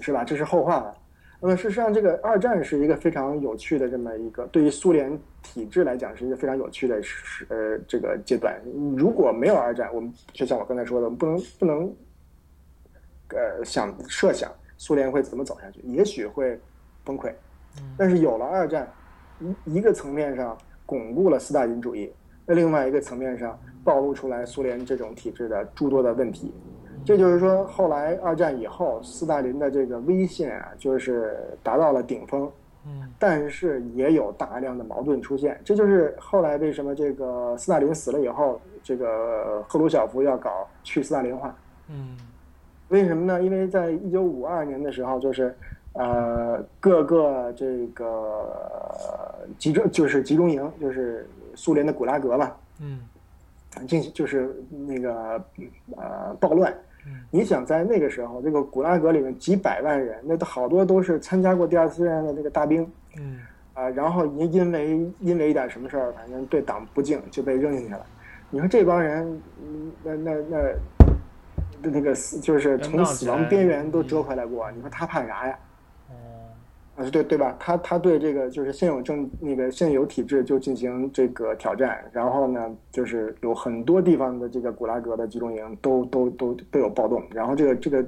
[0.01, 0.25] 是吧？
[0.25, 0.97] 这是后话了。
[1.41, 8.59] 那么事实上，这个二战是一个非常有趣的这么一个，对于苏联体制来讲是一个非常有趣的是呃这个阶段。
[8.97, 11.95] 如果没有二战，我们就像我刚才说的，我们不能不能，
[13.29, 16.59] 呃，想设想苏联会怎么走下去，也许会。
[17.07, 17.31] 崩溃，
[17.99, 18.91] 但是有了二战，
[19.39, 20.57] 一一个层面上
[20.87, 22.11] 巩固了斯大林主义，
[22.47, 26.53] 那另外一个层面上暴露出来苏联这种体制的诸多的问题。
[27.05, 32.51] 这就是说，后来二战以后，斯大林的这个威信啊，就是达到了顶峰。
[32.87, 35.61] 嗯，但是也有大量的矛盾出现。
[35.65, 41.55] 这就是后来为什么这个斯大林死了以后，这个赫鲁晓夫要搞去斯大林化。
[41.89, 42.17] 嗯，
[42.89, 43.43] 为什么呢？
[43.43, 45.55] 因为在一九五二年的时候，就是。
[45.97, 48.51] 呃，各个这个
[49.61, 51.25] 集中就是集中营，就是
[51.55, 52.99] 苏联的古拉格嘛，嗯，
[53.87, 55.45] 进行就是那个
[55.97, 56.73] 呃暴乱。
[57.07, 62.91] 嗯，你想在那个时候，这个古拉格里面几百万人，那都好多都是参加过第二次战的那个大兵。
[63.19, 63.41] 嗯，
[63.75, 68.07] 啊，然后因因为因为一点什么事儿，反正对党不敬，就被扔进去了。
[68.49, 69.43] 你说这帮人，
[70.03, 75.59] 那那那那个死就是从死亡边缘都折回来过，你说他怕啥呀？
[76.97, 77.57] 啊，对对吧？
[77.59, 88.07] 他他对这个就是现有政那个现有体制就进行这个挑战，然后呢，就是有很多地方的这个古拉格的集中营都都都都有暴动，然后这个这个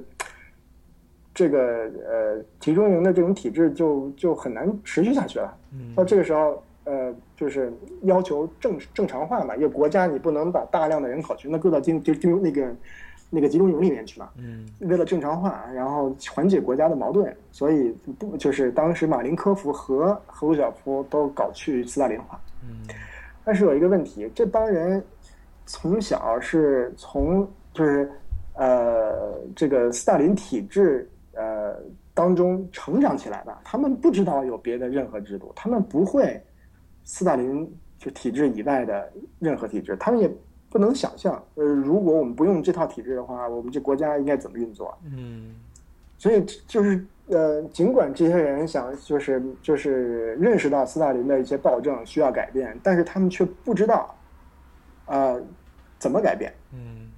[1.33, 1.59] 这个
[2.07, 5.53] 呃集中营的这种体制就就很难持续下去了。
[5.93, 7.73] 到这个时候，呃，就是
[8.03, 12.73] 要求正正常化嘛，因为国家你不能把大量的人口全都搁到进就进入那个。
[13.29, 22.87] 那个集中营里面去了，嗯，为了正常化，然后缓解国家的矛盾，所以不就是当时马林科夫和赫鲁晓夫都搞去斯大林化，嗯，
[23.43, 25.03] 但是有一个问题，这帮人
[25.65, 28.09] 从小是从就是
[28.53, 31.75] 呃这个斯大林体制呃
[32.13, 36.41] 当中成长起来的，他们不知道有别的任何制度，他们不会
[37.03, 40.31] 斯大林就体制以外的任何体制，他们也。
[40.69, 44.97] 不能想象，呃，如果我们不用这套体制的话，我们这国家应该怎么运作？
[45.05, 45.55] 嗯，
[46.17, 54.15] 所以就是呃，尽管这些人想就是就是认识到斯大林的一些暴政需要改变，但是他们却不知道
[55.05, 55.35] 啊
[55.97, 56.53] 怎么改变。
[56.73, 57.09] 嗯，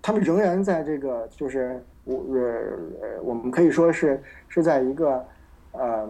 [0.00, 5.24] 他们仍然在这个就是我呃我们可以说是是在一个
[5.72, 6.08] 呃。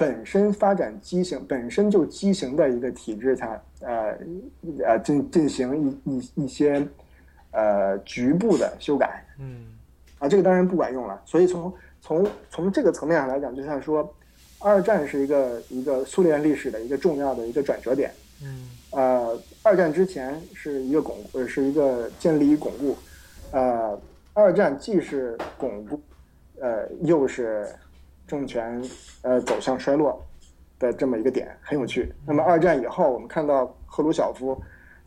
[0.00, 4.16] 本身发展畸形，本身就畸形的一个体制下，呃，
[4.82, 6.82] 呃，进进行一一一些，
[7.50, 9.66] 呃，局部的修改，嗯，
[10.18, 11.20] 啊，这个当然不管用了。
[11.26, 11.70] 所以从
[12.00, 14.10] 从从这个层面上来讲，就像说，
[14.58, 18.10] 二战是一个一个苏联历史的一个重要的一个转折点，
[18.42, 22.96] 嗯，呃，二战之前是一个巩呃是一个建立与巩固，
[23.50, 24.00] 呃，
[24.32, 26.00] 二战既是巩固，
[26.58, 27.68] 呃，又是。
[28.30, 28.80] 政权
[29.22, 30.24] 呃走向衰落
[30.78, 32.14] 的这么一个点很有趣。
[32.24, 34.56] 那么二战以后，我们看到赫鲁晓夫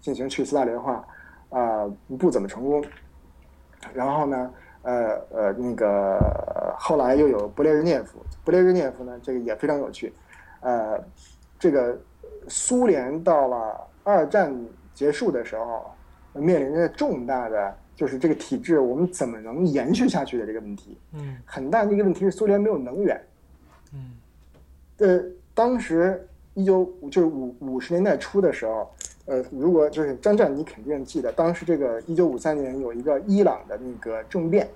[0.02, 1.08] 进行去斯大林化
[1.50, 2.84] 啊不怎么成功。
[3.94, 10.12] 然后呢，呃呃那个后来又有勃列日涅夫，勃列日涅夫呢这个也非常有趣。
[10.60, 11.02] 呃，
[11.58, 11.98] 这个
[12.50, 14.54] 苏联到了二战
[14.94, 15.90] 结束的时候，
[16.34, 17.78] 面临着重大的。
[17.96, 20.98] 就是这个体制，我们怎么能延续下去的这个问题。
[21.14, 23.22] 嗯，很大的一个问题是苏联没有能源。
[23.94, 24.12] 嗯，
[24.98, 25.24] 呃，
[25.54, 28.92] 当时一九就是五五十年代初的时候，
[29.26, 34.68] 呃，如果就是张战，你肯定记得，当时这个一九五三年有一个伊朗的那个政变，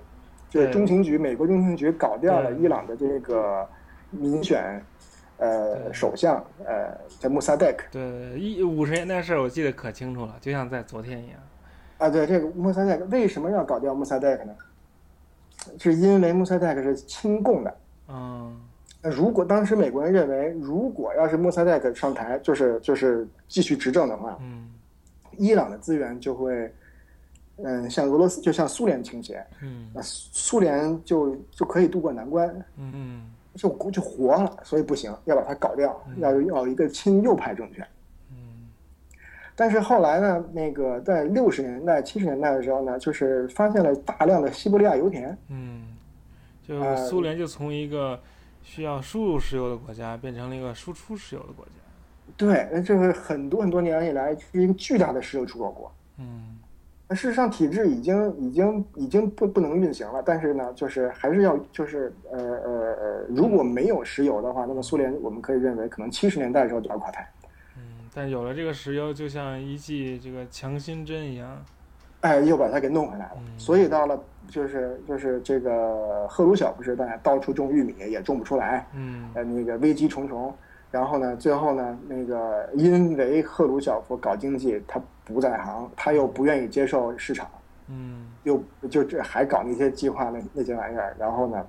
[0.48, 3.68] 就是中情局美国中情局搞掉了伊朗的这个
[4.10, 4.80] 民选
[5.38, 7.84] 呃首相，呃叫穆萨德克。
[7.90, 11.38] 对，一五十年代事儿我记得可清楚了，就像在昨天一样。
[11.98, 14.54] 啊，对这个穆萨代克为什么要搞掉穆萨代克呢？
[15.78, 17.76] 是因为穆萨代克是亲共的。
[18.08, 18.60] 嗯。
[19.02, 24.68] 如果当时美国人认为，如果要是穆萨代克上台，就是就是继续执政的话，嗯，
[25.36, 26.72] 伊朗的资源就会，
[27.56, 29.44] 嗯，向俄罗斯，就向苏联倾斜。
[29.62, 29.90] 嗯。
[29.94, 32.48] 那苏联就就可以渡过难关。
[32.76, 33.30] 嗯嗯。
[33.54, 37.84] 就就活了，所以不行，要把它搞掉，要要一个亲右派政权。
[39.60, 45.36] 但是后来呢，那个在六十年代、七十年代的时候呢，就是发现了大量的西伯利亚油田。
[45.48, 45.96] 嗯，
[46.62, 48.20] 就苏联就从一个
[48.62, 51.72] 需要输入石油的国家变成了一个输出石油的国家。
[52.36, 55.92] 对，那这个很多很多年以来是一个巨大的石油出口国。
[56.20, 56.56] 嗯
[57.10, 67.26] 那事实上，体制已经已经已经不不能运行了，但是呢，就是还是要就是呃呃呃，如果没有石油的话，那么苏联我们可以认为可能七十年代的时候就要垮台。
[68.18, 71.64] 嗯，但有了这个石油，就像一剂这个强心针一样。
[72.20, 73.32] 哎，又把它给弄回来了。
[73.36, 80.52] 嗯所以到了就是就是这个赫鲁晓夫时代，到处种玉米也种不出来，嗯呃，那个危机重重。
[80.90, 87.46] 然后呢，最后呢，那个因为赫鲁晓夫搞经济，他不在行，他又不愿意接受市场，
[87.88, 88.60] 嗯又
[88.90, 91.64] 就这还搞那些计划那那些玩意儿，然后呢，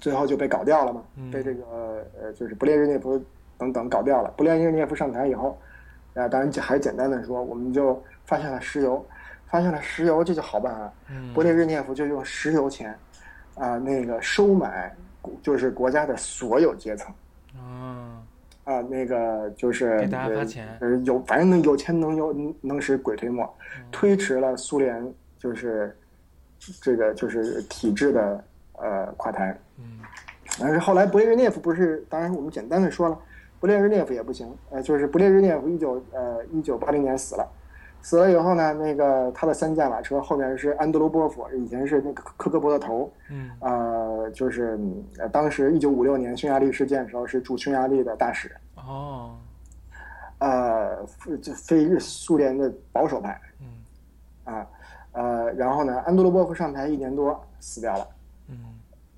[0.00, 3.22] 最后就被搞掉了嘛，嗯被这个呃就是勃列日涅夫
[3.62, 4.32] 等等搞掉了。
[4.36, 5.56] 布列日涅夫上台以后，
[6.14, 9.04] 啊，当然还简单的说，我们就发现了石油，
[9.46, 10.92] 发现了石油，这就好办啊。
[11.08, 12.96] 嗯勃列日涅夫就用石油钱，
[13.54, 14.92] 啊、那个收买
[15.42, 17.14] 就是国家的所有阶层
[17.56, 18.18] 啊
[18.64, 23.48] 啊、那个就是给大家发钱呃，有反正能有钱能有能使鬼推磨，
[23.90, 25.96] 推迟了苏联就是
[26.80, 28.44] 这个就是体制的
[28.74, 29.56] 呃垮台。
[29.78, 30.00] 嗯
[30.60, 33.18] 但是后来勃列日涅夫不是，当然我们简单的说了，
[33.62, 37.48] 勃列日涅夫也不行，呃，就是勃列日涅夫一九呃一九八零年死了，
[38.02, 43.48] 死了以后呢，那个他的三驾马车后面是安德罗波夫，以前是那个科科波的头，嗯。
[43.60, 44.76] 呃，就是
[45.30, 49.38] 当时一九五六年匈牙利事件的时候是驻匈牙利的大使，哦。
[50.40, 54.52] 呃，非这非日苏联的保守派嗯。
[54.52, 54.66] 啊，
[55.12, 58.08] 呃，然后呢，安德罗波夫上台一年多死掉了。
[58.48, 58.56] 嗯。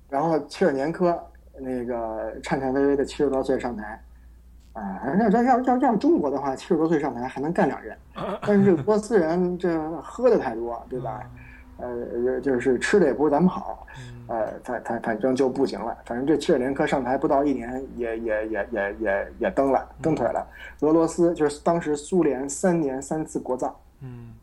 [0.07, 1.19] 然后切尔年科
[1.57, 3.99] 那个颤颤巍巍的七十多岁上台，
[4.75, 7.97] 啊，要要要要要中国的话，七十多岁上台还能干两任，
[8.45, 11.21] 但是这俄罗斯人这喝的太多，对吧？
[11.77, 15.97] 呃，就是吃的也不是咱们好，嗯呃，反反反正就不行了。
[16.05, 20.45] 反正这切尔年科上台不到一年，也也也也也也蹬了，蹬腿了。
[20.81, 24.33] 俄罗斯就是当时苏联三年三次国葬，嗯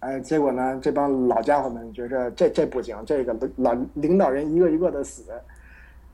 [0.00, 5.24] 哎，结果呢，这帮老家伙们觉着这这不行，这个老领导人一个一个的死，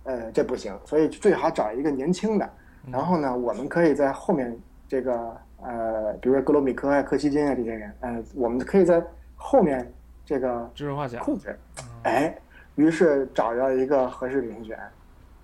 [0.04, 2.50] 呃，这不行，所以最好找一个年轻的。
[2.90, 4.56] 然后呢，我们可以在后面
[4.88, 9.02] 这个呃，比如说格罗米科啊、柯西金啊这些人，呃，我们可以在
[9.34, 9.92] 后面
[10.24, 11.18] 这个指手画脚。
[11.22, 11.58] 控制。
[12.04, 12.36] 哎，
[12.76, 14.78] 于是找到一个合适的人选，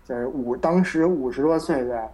[0.05, 2.11] 就是五当时五十多岁的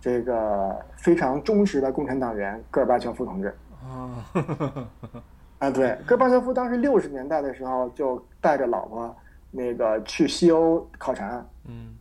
[0.00, 3.54] 这个非常忠实的共产党员戈尔巴乔夫同志。
[3.82, 4.24] 啊
[5.58, 9.14] 啊，对，戈尔巴乔夫当时六十年代的时候就带着老婆
[9.50, 11.94] 那个去西欧考察，嗯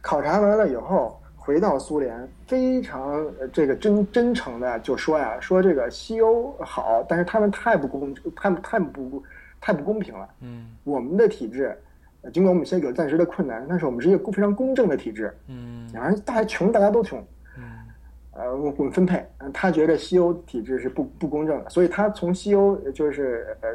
[0.00, 9.20] 考察完了以后回到苏联，非常呃这个真真诚的就说呀，说这个西欧好，但是他们太不公，太太不
[9.60, 10.28] 太不公平了。
[10.40, 11.76] 嗯我们的体制，
[12.22, 15.34] 呃尽管我们现在有暂时的困难，但是我们是一个非常公正的体制。
[15.48, 17.18] 嗯然后大家穷，大家都穷，
[17.58, 17.64] 嗯
[18.34, 23.68] 呃，我我们分配，嗯他觉得西欧体制是不不公正的，所以他从西欧呃就是呃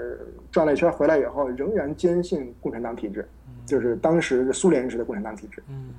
[0.54, 3.28] 转了一圈回来以后，仍然坚信共产党体制，
[3.66, 5.62] 就是当时苏联时的共产党体制。
[5.68, 5.90] 嗯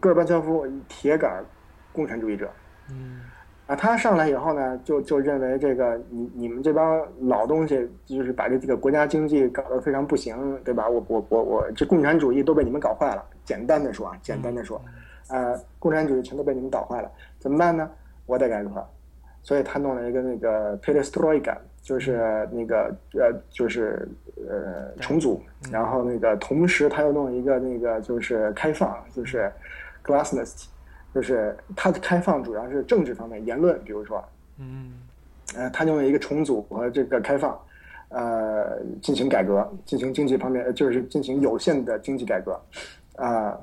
[0.00, 1.44] 戈尔巴乔夫铁杆
[1.92, 2.50] 共产主义者
[2.90, 3.20] 嗯
[3.66, 10.88] 啊，他上来以后呢，就就认为这个你你们这帮老东西，就是把这这个国家经济搞得非常不行，对吧？
[10.88, 13.24] 我我我我这共产主义都被你们搞坏了。
[13.44, 14.80] 简单的说啊，简单的说，
[15.30, 17.90] 呃，共产主义全都被你们搞坏了，怎么办呢？
[18.26, 18.86] 我得改革，
[19.42, 21.56] 所以他弄了一个那个 perestroika，
[21.86, 24.08] 就是那个呃，就是
[24.48, 29.48] 呃重组，然后那个同时他又弄一个那个就是开放，就是
[30.04, 30.64] glassnest，
[31.14, 34.24] 就是他的开放主要是政治方面言论，比如说，
[34.58, 34.94] 嗯。
[35.54, 37.56] 呃，他用了一个重组和这个开放，
[38.08, 42.60] 呃，进行改革，进行经济方面，呃就是进行有限的经济改革，
[43.14, 43.56] 啊、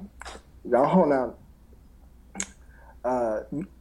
[0.63, 1.32] 然后呢，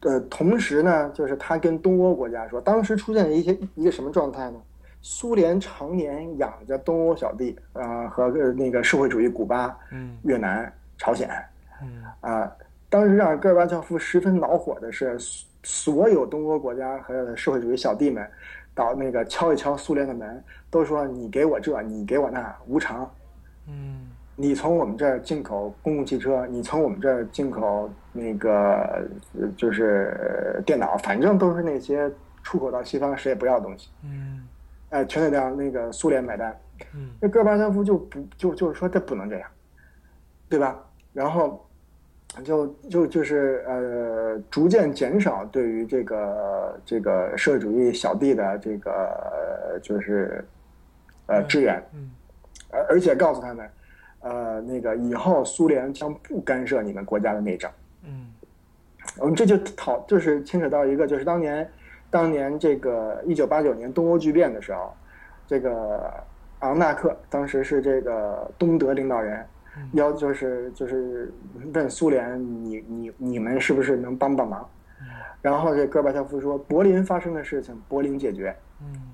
[0.01, 4.61] 呃呃，同时呢，就是他跟东欧国家说，当时出现了一些一个什么状态呢？
[5.01, 11.29] 苏联常年养着东欧小弟，啊、和呃那个社会主义古巴、嗯越南、朝鲜，
[11.83, 12.53] 嗯啊，
[12.89, 18.25] 当时让戈尔巴乔夫十分恼火的是，所所有东欧国家和社会主义小弟们，
[18.75, 23.09] 到那个敲一敲苏联的门，都说你给我这，你给我那，无偿。
[23.67, 29.05] 嗯你从我们这儿进口公共汽车，你从我们这儿进口那个
[29.39, 32.11] 呃就是呃电脑，反正都是那些
[32.43, 34.47] 出口到西方谁也不要的东西，嗯
[34.91, 36.57] 哎，全得让那个苏联买单。
[36.95, 39.49] 嗯那戈尔巴乔夫就不就就是说这不能这样，
[40.49, 40.83] 对吧？
[41.13, 41.65] 然后
[42.43, 50.45] 就就就是呃，逐渐减少对于这个这个社会主义小弟的这个呃就是
[51.27, 52.11] 呃支援，嗯
[52.71, 53.71] 而而且告诉他们，
[54.23, 57.71] 呃，那个以后苏联将不干涉你们国家的内政。
[58.05, 58.27] 嗯
[59.19, 61.69] 我们这就讨就是牵扯到一个，就是当年，
[62.09, 64.95] 当年这个一九八九年东欧剧变的时候，
[65.47, 66.13] 这个
[66.61, 69.45] 昂纳克当时是这个东德领导人，
[69.93, 71.33] 要就是就是
[71.75, 74.67] 问苏联，你你你们是不是能帮帮忙？
[75.43, 78.55] 然后这戈尔巴乔夫说，柏林发生的事情，柏林解决。
[78.81, 79.12] 嗯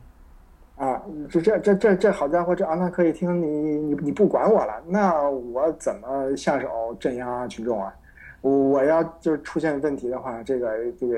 [0.79, 3.47] 啊，这这这这这好家伙，这昂纳克一听你
[3.79, 7.93] 你你不管我了，那我怎么下手镇压群众啊？
[8.41, 11.17] 我要就是出现问题的话，这个这个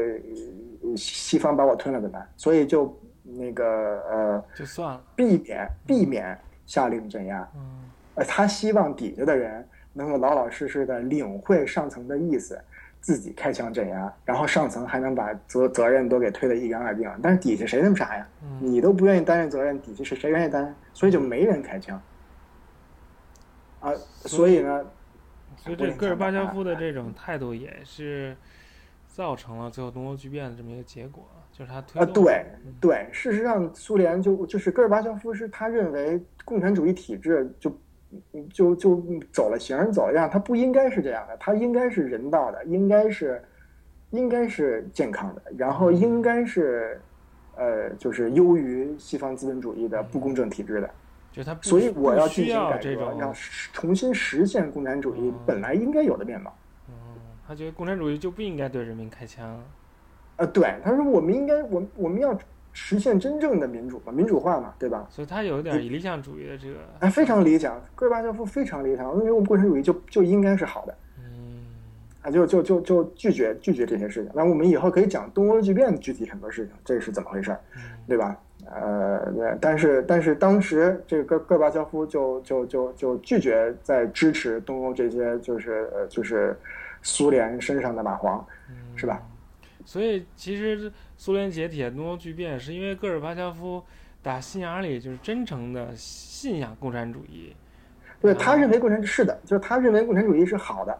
[0.82, 2.26] 呃西方把我吞了怎么办？
[2.38, 3.64] 所以就那个
[4.10, 5.00] 呃就算了。
[5.14, 7.60] 避免避免下令镇压，嗯
[8.14, 12.58] 呃，他希望底下的人能够老老实实的领会上层的意思，
[13.00, 17.10] 自己开枪镇压，然后上层还能把责责任都给推得一干二净。
[17.22, 18.28] 但是底下谁那么傻呀？
[18.42, 20.74] 嗯你都不愿意担任责任，底下是谁愿意担？
[20.92, 22.00] 所以就没人开枪。
[23.80, 24.84] 啊，所以呢，
[25.56, 28.36] 所以这戈尔巴乔夫的这种态度也是
[29.08, 32.44] 造成了最后东欧剧变的这么一个结果，就是他推啊，对
[32.78, 37.74] 对，事实上，苏联就就是戈尔巴乔夫是他认为共产主义体制就
[38.52, 39.02] 就就
[39.32, 43.42] 走了形儿走样，它不应该是这样的，它应该是人道的，应该是
[44.10, 47.00] 应该是健康的，然后应该是
[47.56, 50.90] 呃就是优于西方资本主义的不公正体制的。
[51.32, 53.32] 就他不所以我要进行改革，要
[53.72, 56.52] 重新实现共产主义本来应该有的面貌。
[56.88, 56.94] 嗯，
[57.46, 59.62] 他觉得共产主义就不应该对人民开枪。
[60.36, 62.36] 呃，对，他说我们应该，我我们要
[62.72, 65.06] 实现真正的民主嘛，民主化嘛，对吧？
[65.10, 71.66] 所以他有点理想主义的这个，哎，非常理想，戈尔巴乔夫非常理想，因为我们共产主义就就应该是好的嗯
[72.22, 74.30] 啊，就就就就拒绝拒绝这些事情。
[74.34, 78.38] 那我们以后可以讲东欧剧变具体很多事情，这个是怎么回事儿，嗯对吧？
[78.72, 86.56] 呃，对，但是但是当时这个戈戈尔巴乔夫就就就就拒绝在支持东欧这些就是呃就是
[87.02, 88.40] 苏联身上的蚂蟥，
[88.94, 89.20] 是吧？
[89.84, 93.84] 所以其实苏联解体、东欧巨变，是因为戈尔巴乔夫
[94.22, 97.54] 打心眼里就是真诚的信仰共产主义，
[98.22, 100.98] 对他认为共产是的，就是他认为共产主义是好的，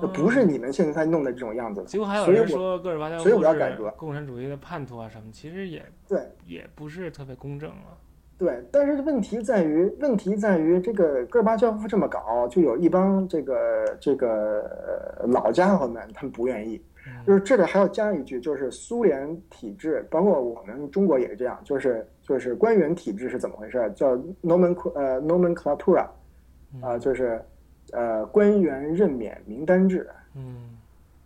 [0.00, 1.86] 哦不是你们现在弄的这种样子的。
[1.88, 7.98] 结果还有人说戈尔巴乔所以我夫要改革是共产主义的叛徒啊什么，其实也对也不是特别公正啊。
[8.38, 14.60] 对，但是问题在于，问题在于这个戈尔巴乔夫这么搞，就有一帮这个这个
[15.18, 16.80] 呃老家伙们，他们不愿意。
[17.26, 23.92] 就是这里还要加一句，就是苏联体制，包括我们中国也是这样，就是就是官员体制是怎么回事？
[23.96, 26.06] 叫 nomen 呃 nomenclatura，
[26.80, 27.42] 啊、就是
[27.92, 30.08] 呃官员任免名单制。
[30.36, 30.70] 嗯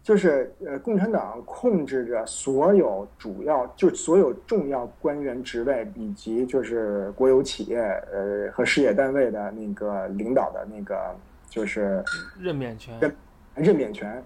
[0.03, 7.79] 就是呃，共产党控制着所有主要，就所有重要官员职位，以及就是国有企业
[8.11, 11.15] 呃和事业单位的那个领导的那个
[11.51, 12.03] 就是
[12.41, 13.15] 任免权，任
[13.55, 14.21] 任免权，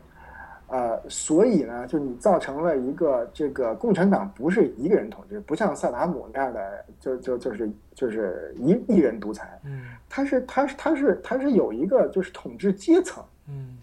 [0.68, 13.22] 呃，所以呢，就你造成了一个这个共产党不是一个人统治，不像萨达姆那样的，就就就是就是一一人独裁，嗯他是他是他是他是有一个就是统治阶层。
[13.48, 13.76] 嗯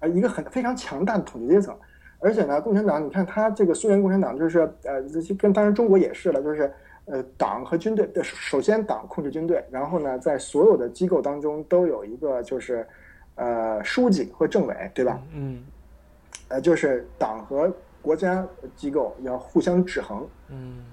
[0.00, 1.74] 啊，一个很非常强大的统治阶层，
[2.18, 5.00] 而且呢，共产党，你看他这个苏联共产党就是呃，
[5.38, 6.70] 跟当然中国也是了，就是
[7.06, 12.86] 呃，党和军队，呃首先党控制军队，然后呢，在所有的机构当中都有一个就是
[13.36, 15.18] 呃书记或政委，对吧？
[15.32, 15.64] 嗯
[16.48, 17.72] 呃，就是党和
[18.02, 20.26] 国家机构要互相制衡。
[20.48, 20.84] 嗯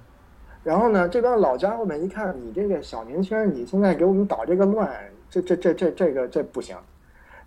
[0.63, 4.89] 然后呢，这帮老家伙们一看你这个小年轻人，你现在给我们捣这个乱，
[5.29, 6.77] 这这这这这个这不行，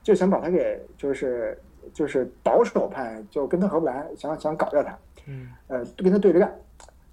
[0.02, 1.58] 就想把他给就是
[1.94, 6.54] 就是保守派就跟他合不来，想想搞掉他，嗯呃，跟他对着干。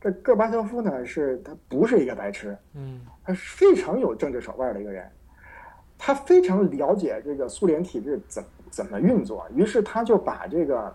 [0.02, 5.10] 这戈尔巴乔夫呢，是他不是一个白痴，嗯他是非常有政治手腕的一个人，
[5.98, 10.92] 他非常了解这个苏联体制怎怎么运作，于是他就把这个，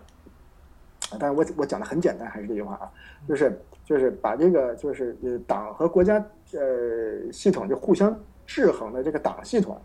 [1.17, 2.91] 但是我我讲的很简单，还是这句话啊，
[3.25, 6.21] 就是就是把这个就是呃党和国家
[6.51, 8.13] 呃系统就互相
[8.45, 9.81] 制衡的这个党系统，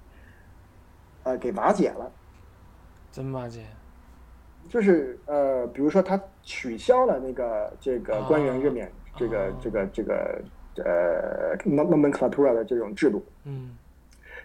[1.22, 2.10] 呃给瓦解了。
[3.12, 3.64] 怎么瓦解？
[4.68, 10.42] 就是呃，比如说他取消了那个这个官员任免这个、哦这个这个
[10.78, 13.76] 呃 nomenclatura 的这种制度，嗯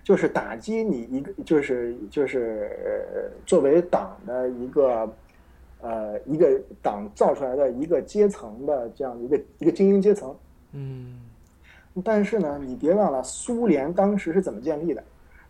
[0.04, 5.14] 就是打击你一个就是就是呃作为党的一个
[5.82, 10.36] 呃一个党造出来的一个阶层的这样一个一个精英阶层。
[10.74, 11.20] 嗯
[12.04, 15.04] 但是呢，你别忘了苏联当时是怎么建立的。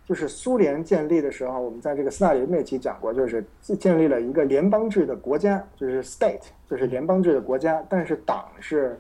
[0.05, 8.99] 就是苏联建立的时候，我们在这个斯大林那期讲过，就是建立了一个联邦制的国家，就是 state，就是联邦制的国家，但是党是，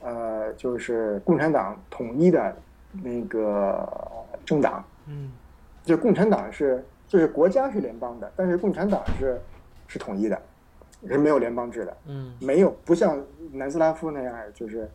[0.00, 2.56] 呃，就是共产党统一的
[2.92, 3.88] 那个
[4.44, 5.32] 政党，嗯
[5.84, 9.40] 就共产党是就是国家是联邦的，但是共产党是
[9.86, 10.40] 是统一的，
[11.06, 13.22] 是没有联邦制的，嗯没有不像
[13.52, 14.90] 南斯拉夫那样，就是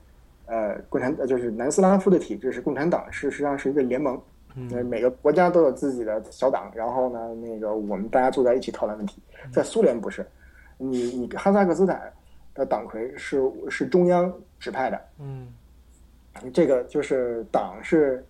[0.46, 4.16] 呃共产呃就是南斯拉夫的体制是共产党是实际上是一个联盟，
[4.56, 9.22] 呃嗯每个国家都有自己的小党，然后呢那个我们大家坐在一起讨论问题，
[9.52, 10.26] 在苏联不是，
[10.78, 12.12] 你你哈萨克斯坦
[12.54, 15.02] 的党魁是是中央指派的。
[15.20, 15.48] 嗯
[16.54, 18.26] 这个就是党是，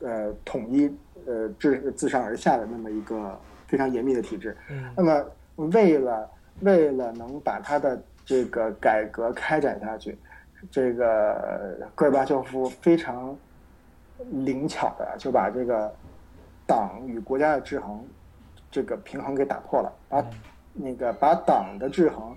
[0.00, 0.90] 呃，统一
[1.26, 4.56] 呃自自上而下的那么一个非常严密的体制。
[4.70, 5.24] 嗯那么
[5.56, 6.30] 为了
[6.60, 10.16] 为了能把他的这个改革开展下去，
[10.70, 13.36] 这个戈尔巴乔夫非常
[14.30, 15.94] 灵巧的就把这个
[16.66, 18.04] 党与国家的制衡
[18.70, 20.24] 这个平衡给打破了，把
[20.72, 22.36] 那个把党的制衡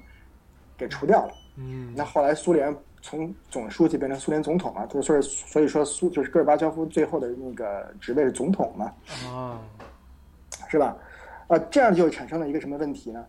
[0.78, 1.34] 给除掉了。
[1.56, 8.92] 嗯那后来苏联从总书记变成苏联总统嘛，就所以所以说苏就是戈尔巴乔夫最后的那个职位是总统嘛，
[9.32, 9.62] 啊
[10.68, 10.98] 是吧？
[11.48, 13.26] 啊，这样就产生了一个什么问题呢？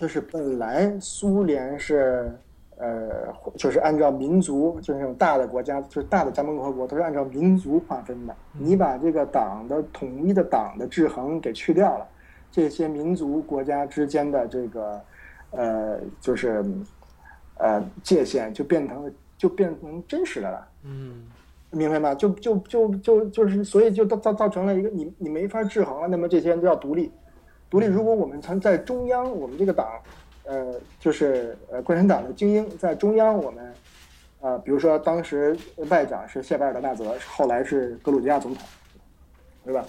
[0.00, 2.32] 就是本来苏联是
[2.78, 8.34] 呃，就是按照民族，就是那种大的国家，就是大的加盟共和国，都是按照民族划分的。
[8.52, 12.06] 你把这个党的统一的党的制衡给去掉了，
[12.50, 15.00] 这些民族国家之间的这个
[15.50, 16.64] 呃，就是
[17.58, 20.68] 呃界限就变成就变成真实的了。
[20.84, 21.26] 嗯
[21.70, 22.14] 明白吗？
[22.14, 26.08] 就就就就就是，所以就造造造成了一个你你没法制衡了。
[26.08, 27.12] 那么这些人都要独立，
[27.68, 27.84] 独立。
[27.84, 29.86] 如果我们曾在中央，我们这个党，
[30.44, 33.70] 呃，就是呃共产党的精英在中央，我们
[34.40, 35.54] 呃，比如说当时
[35.90, 38.66] 外长是谢巴尔德纳泽，后来是格鲁吉亚总统，
[39.62, 39.84] 对吧？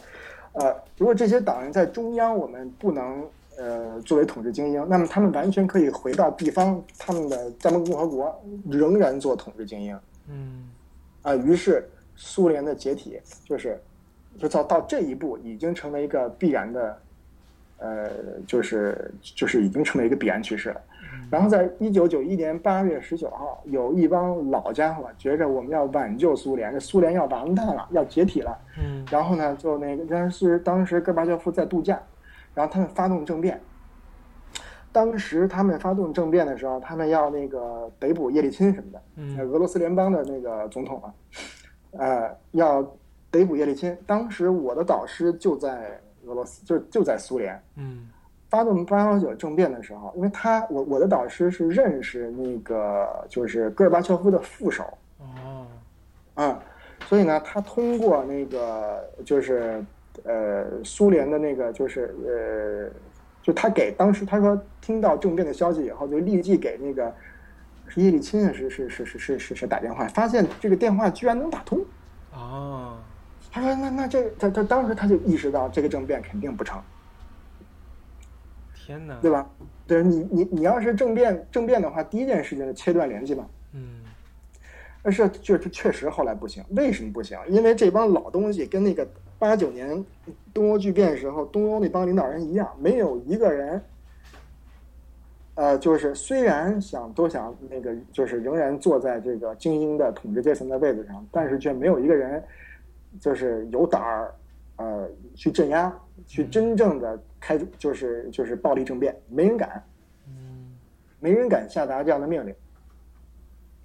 [0.52, 3.26] 呃，如果这些党人在中央，我们不能
[3.60, 10.00] 呃作为统治精英，那么他们完全可以回到地方，他们的加盟共和国仍然做统治精英。
[10.30, 10.70] 嗯
[11.22, 13.78] 啊，于是苏联的解体就是，
[14.38, 17.02] 就到到这一步，已经成为一个必然的，
[17.80, 18.10] 呃，
[18.48, 20.82] 就是就是已经成为一个必然趋势了。
[21.30, 28.58] 然后在一九九一年八月十九号，有一帮老家伙觉着我们要挽救苏联，这苏联要完蛋了，要解体了。
[28.80, 32.02] 嗯然后呢，就那个但是当时戈尔巴乔夫在度假，
[32.54, 33.60] 然后他们发动政变。
[34.92, 41.14] 当时他们发动政变的时候，他们要那个逮捕叶利钦什么的，呃嗯俄罗斯联邦的那个总统啊，
[41.92, 42.82] 呃，要
[43.30, 43.96] 逮捕叶利钦。
[44.08, 47.62] 当时我的导师就在俄罗斯，就就在苏联。
[47.76, 48.10] 嗯
[48.50, 54.84] 发动八幺九政变的时候，因为他我我的导师是认识那个就是戈尔巴乔夫的副手，
[55.20, 55.68] 哦
[56.34, 56.60] 啊，
[57.06, 59.86] 所以呢，他通过那个就是
[60.30, 63.00] 呃苏联的那个就是呃，
[63.42, 67.12] 就他给当时他说听到政变的消息以后，就立即给那个
[67.88, 71.84] 是叶利钦啊是是是是是是是打电话，发现这个电话居然能打通。
[72.34, 72.98] 哦
[73.52, 76.80] 他说那那这他他当时他就意识到这个政变肯定不成，
[78.76, 79.50] 天哪对吧？
[79.88, 83.48] 对你你你要是政变政变的话，第一件事情是切断联系嘛。
[83.74, 84.02] 嗯
[85.02, 87.40] 但是就是确实后来不行，为什么不行？
[87.48, 89.08] 因为这帮老东西跟那个
[89.40, 90.06] 八九年
[90.54, 93.82] 东欧剧变时候东欧那帮领导人一样，没有一个人，
[95.56, 102.44] 呃，就是虽然想都想那个，就是仍然坐在这个精英的统治阶层的位置上，但是却没有一个人，
[103.20, 104.36] 就是有胆儿，
[104.76, 105.94] 呃，去镇压，
[106.28, 109.82] 去真正的开，就是就是暴力政变，没人敢，
[110.28, 110.76] 嗯，
[111.22, 112.54] 没人敢下达这样的命令。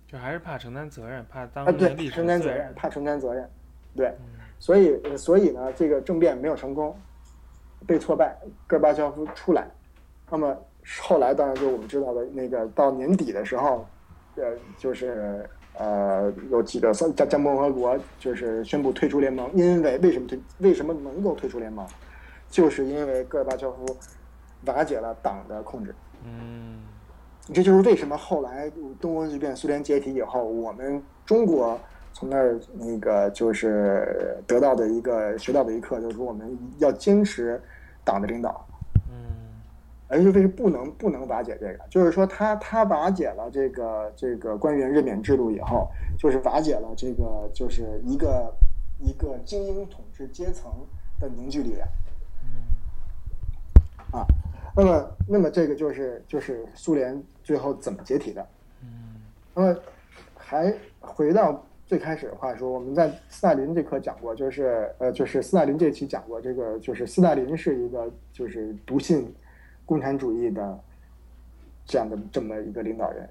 [0.08, 3.48] 就还是怕承担责任，怕当啊，对承担责任，怕承担责任，
[3.96, 4.33] 对，嗯
[4.64, 6.96] 所以呃所以呢，这个政变没有成功，
[7.86, 8.34] 被挫败，
[8.66, 9.68] 戈尔巴乔夫出来，
[10.30, 10.56] 那么
[11.02, 13.86] 后来当然就我们知道的那个到年底的时候，
[14.36, 14.44] 呃，
[14.78, 15.46] 就是
[15.76, 21.86] 呃有几个加加盟共和国就是宣布退出联盟，因为为什么退为什么能够退出联盟，
[22.48, 23.84] 就是因为戈尔巴乔夫
[24.64, 25.94] 瓦解了党的控制。
[26.24, 26.80] 嗯。
[27.52, 31.78] 这就是为什么后来东欧剧变、苏联解体以后，我们中国
[32.14, 37.60] 从那儿那个就是得到的一个学到的一课，就是说我们要坚持
[38.04, 38.64] 党的领导，
[39.10, 39.60] 嗯
[40.06, 41.84] 而且为什么不能不能瓦解这个？
[41.90, 48.54] 就是说他他瓦解了这个这个官员任免制度以后，就是瓦解了这个就是一个
[49.00, 50.70] 一个精英统治阶层
[51.18, 51.88] 的凝聚力量。
[52.44, 54.26] 嗯啊，
[54.76, 58.46] 那么那么这个就是就是苏联最后怎么解体的？
[58.82, 59.20] 嗯
[59.52, 59.76] 那么
[60.36, 69.32] 还回到最开始的话说，我们在斯大林这课讲过，就是呃，就是斯大林这期讲过，这个就是斯大林是一个就是笃信
[69.84, 70.80] 共产主义的
[71.84, 73.28] 这样的这么一个领导人。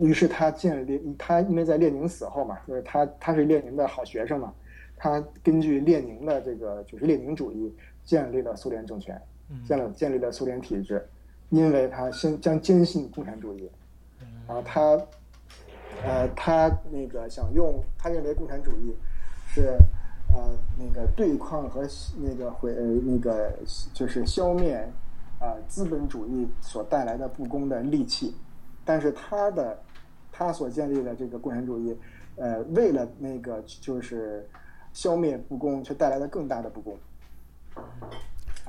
[0.00, 4.52] 于是他建立他因为在列宁死后嘛，就是他他是列宁的好学生嘛，
[4.96, 7.74] 他根据列宁的这个就是列宁主义
[8.04, 9.18] 建立了苏联政权，
[9.66, 11.02] 建了建立了苏联体制，
[11.48, 13.70] 因为他先将坚信共产主义，
[14.46, 15.00] 然后他
[16.04, 18.94] 呃他那个想用他认为共产主义
[19.46, 19.76] 是
[20.34, 21.86] 呃那个对抗和
[22.18, 22.72] 那个毁
[23.04, 23.52] 那个
[23.92, 24.76] 就是消灭
[25.40, 28.34] 啊资本主义所带来的不公的利器，
[28.84, 29.78] 但是他的
[30.30, 31.96] 他所建立的这个共产主义。
[32.40, 34.48] 呃，为了那个就是
[34.92, 36.96] 消灭不公，却带来了更大的不公。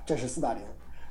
[0.08, 0.64] 这是斯大林。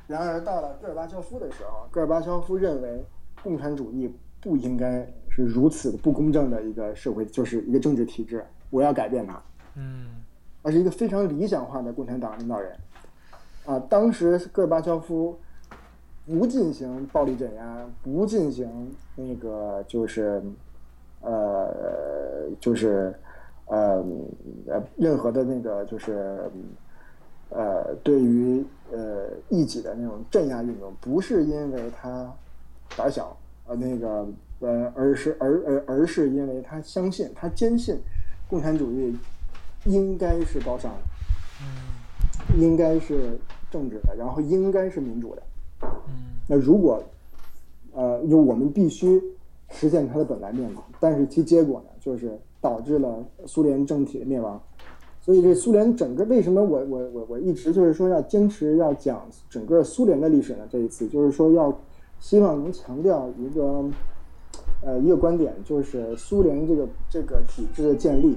[0.09, 3.05] 然而到了戈尔巴乔夫的时候，戈尔巴乔夫认为
[3.45, 5.07] 共产主义不应该
[5.45, 8.45] 是如此不公正的一个社会，就是一个政治体制。
[8.71, 9.43] 我要改变它。
[9.75, 10.09] 嗯，
[10.63, 12.73] 而是一个非常理想化的共产党领导人。
[13.67, 15.39] 啊，当时戈尔巴乔夫
[16.27, 20.43] 不进行暴力镇压，不进行那个就是。
[21.21, 23.13] 呃，就是，
[23.67, 24.05] 呃，
[24.69, 26.49] 呃，任何的那个就是，
[27.51, 32.33] 呃，对于呃异己的那种镇压运动，不是因为他
[32.97, 33.37] 胆小，
[33.67, 34.25] 呃，那个
[34.61, 37.99] 呃，而是而而而是因为他相信，他坚信
[38.49, 39.17] 共产主义
[39.85, 43.39] 应该是高尚的，应该是
[43.71, 45.43] 政治的，然后应该是民主的。
[46.49, 47.03] 那如果，
[47.93, 49.23] 呃，就我们必须。
[49.71, 54.59] 实现它的本来面貌，但是其结果呢，就是导致了苏联政体的灭亡。
[55.21, 60.67] 所以这苏联整个为什么我我我我一直就是说要坚持要讲整个苏联的历史呢？
[60.71, 61.79] 这一次就是说要
[62.19, 63.85] 希望能强调一个
[64.83, 68.37] 呃一个观点，就是苏联这个这个体制的建立，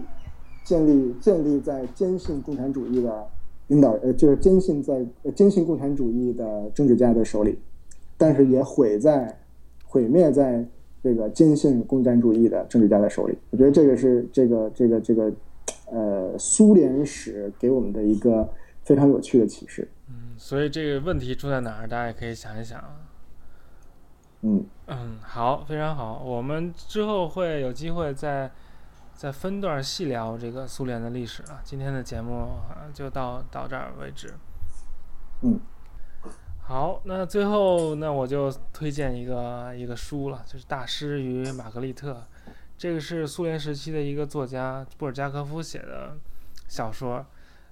[0.64, 3.28] 建立建立在坚信共产主义的
[3.68, 5.06] 领导呃就是坚信在
[5.36, 7.58] 坚信共产主义的政治家的手里，
[8.18, 9.40] 但是也毁在
[9.86, 10.66] 毁灭在。
[11.04, 15.34] 这个坚信共产主义的政治家的手里，我觉得这个是这个这个这个，
[15.92, 18.48] 呃，苏联史给我们的一个
[18.84, 19.88] 非常有趣的启示。
[20.08, 22.80] 嗯，所以这个问题出在哪儿，大家也可以想一想。
[24.42, 28.52] 嗯嗯，好，非常好，我们之后会有机会再
[29.14, 31.62] 再分段细聊这个苏联的历史啊。
[31.64, 32.50] 今天的节目
[32.94, 34.34] 就到到这儿为止。
[35.42, 35.60] 嗯。
[36.64, 42.14] 好，那最后那我就推荐一个一个书了，就是《大师与玛格丽特》，
[42.78, 46.16] 这个是苏联时期的一个作家布尔加科夫写的
[46.70, 47.26] 小说，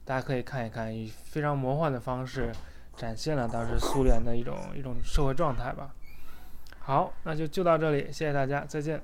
[0.04, 2.52] 大家可以看一看，以非常魔幻的方式
[2.98, 5.96] 展现了当时苏联的一种一种社会状态吧。
[6.90, 9.00] 好，那就就到这里，谢谢大家，再见。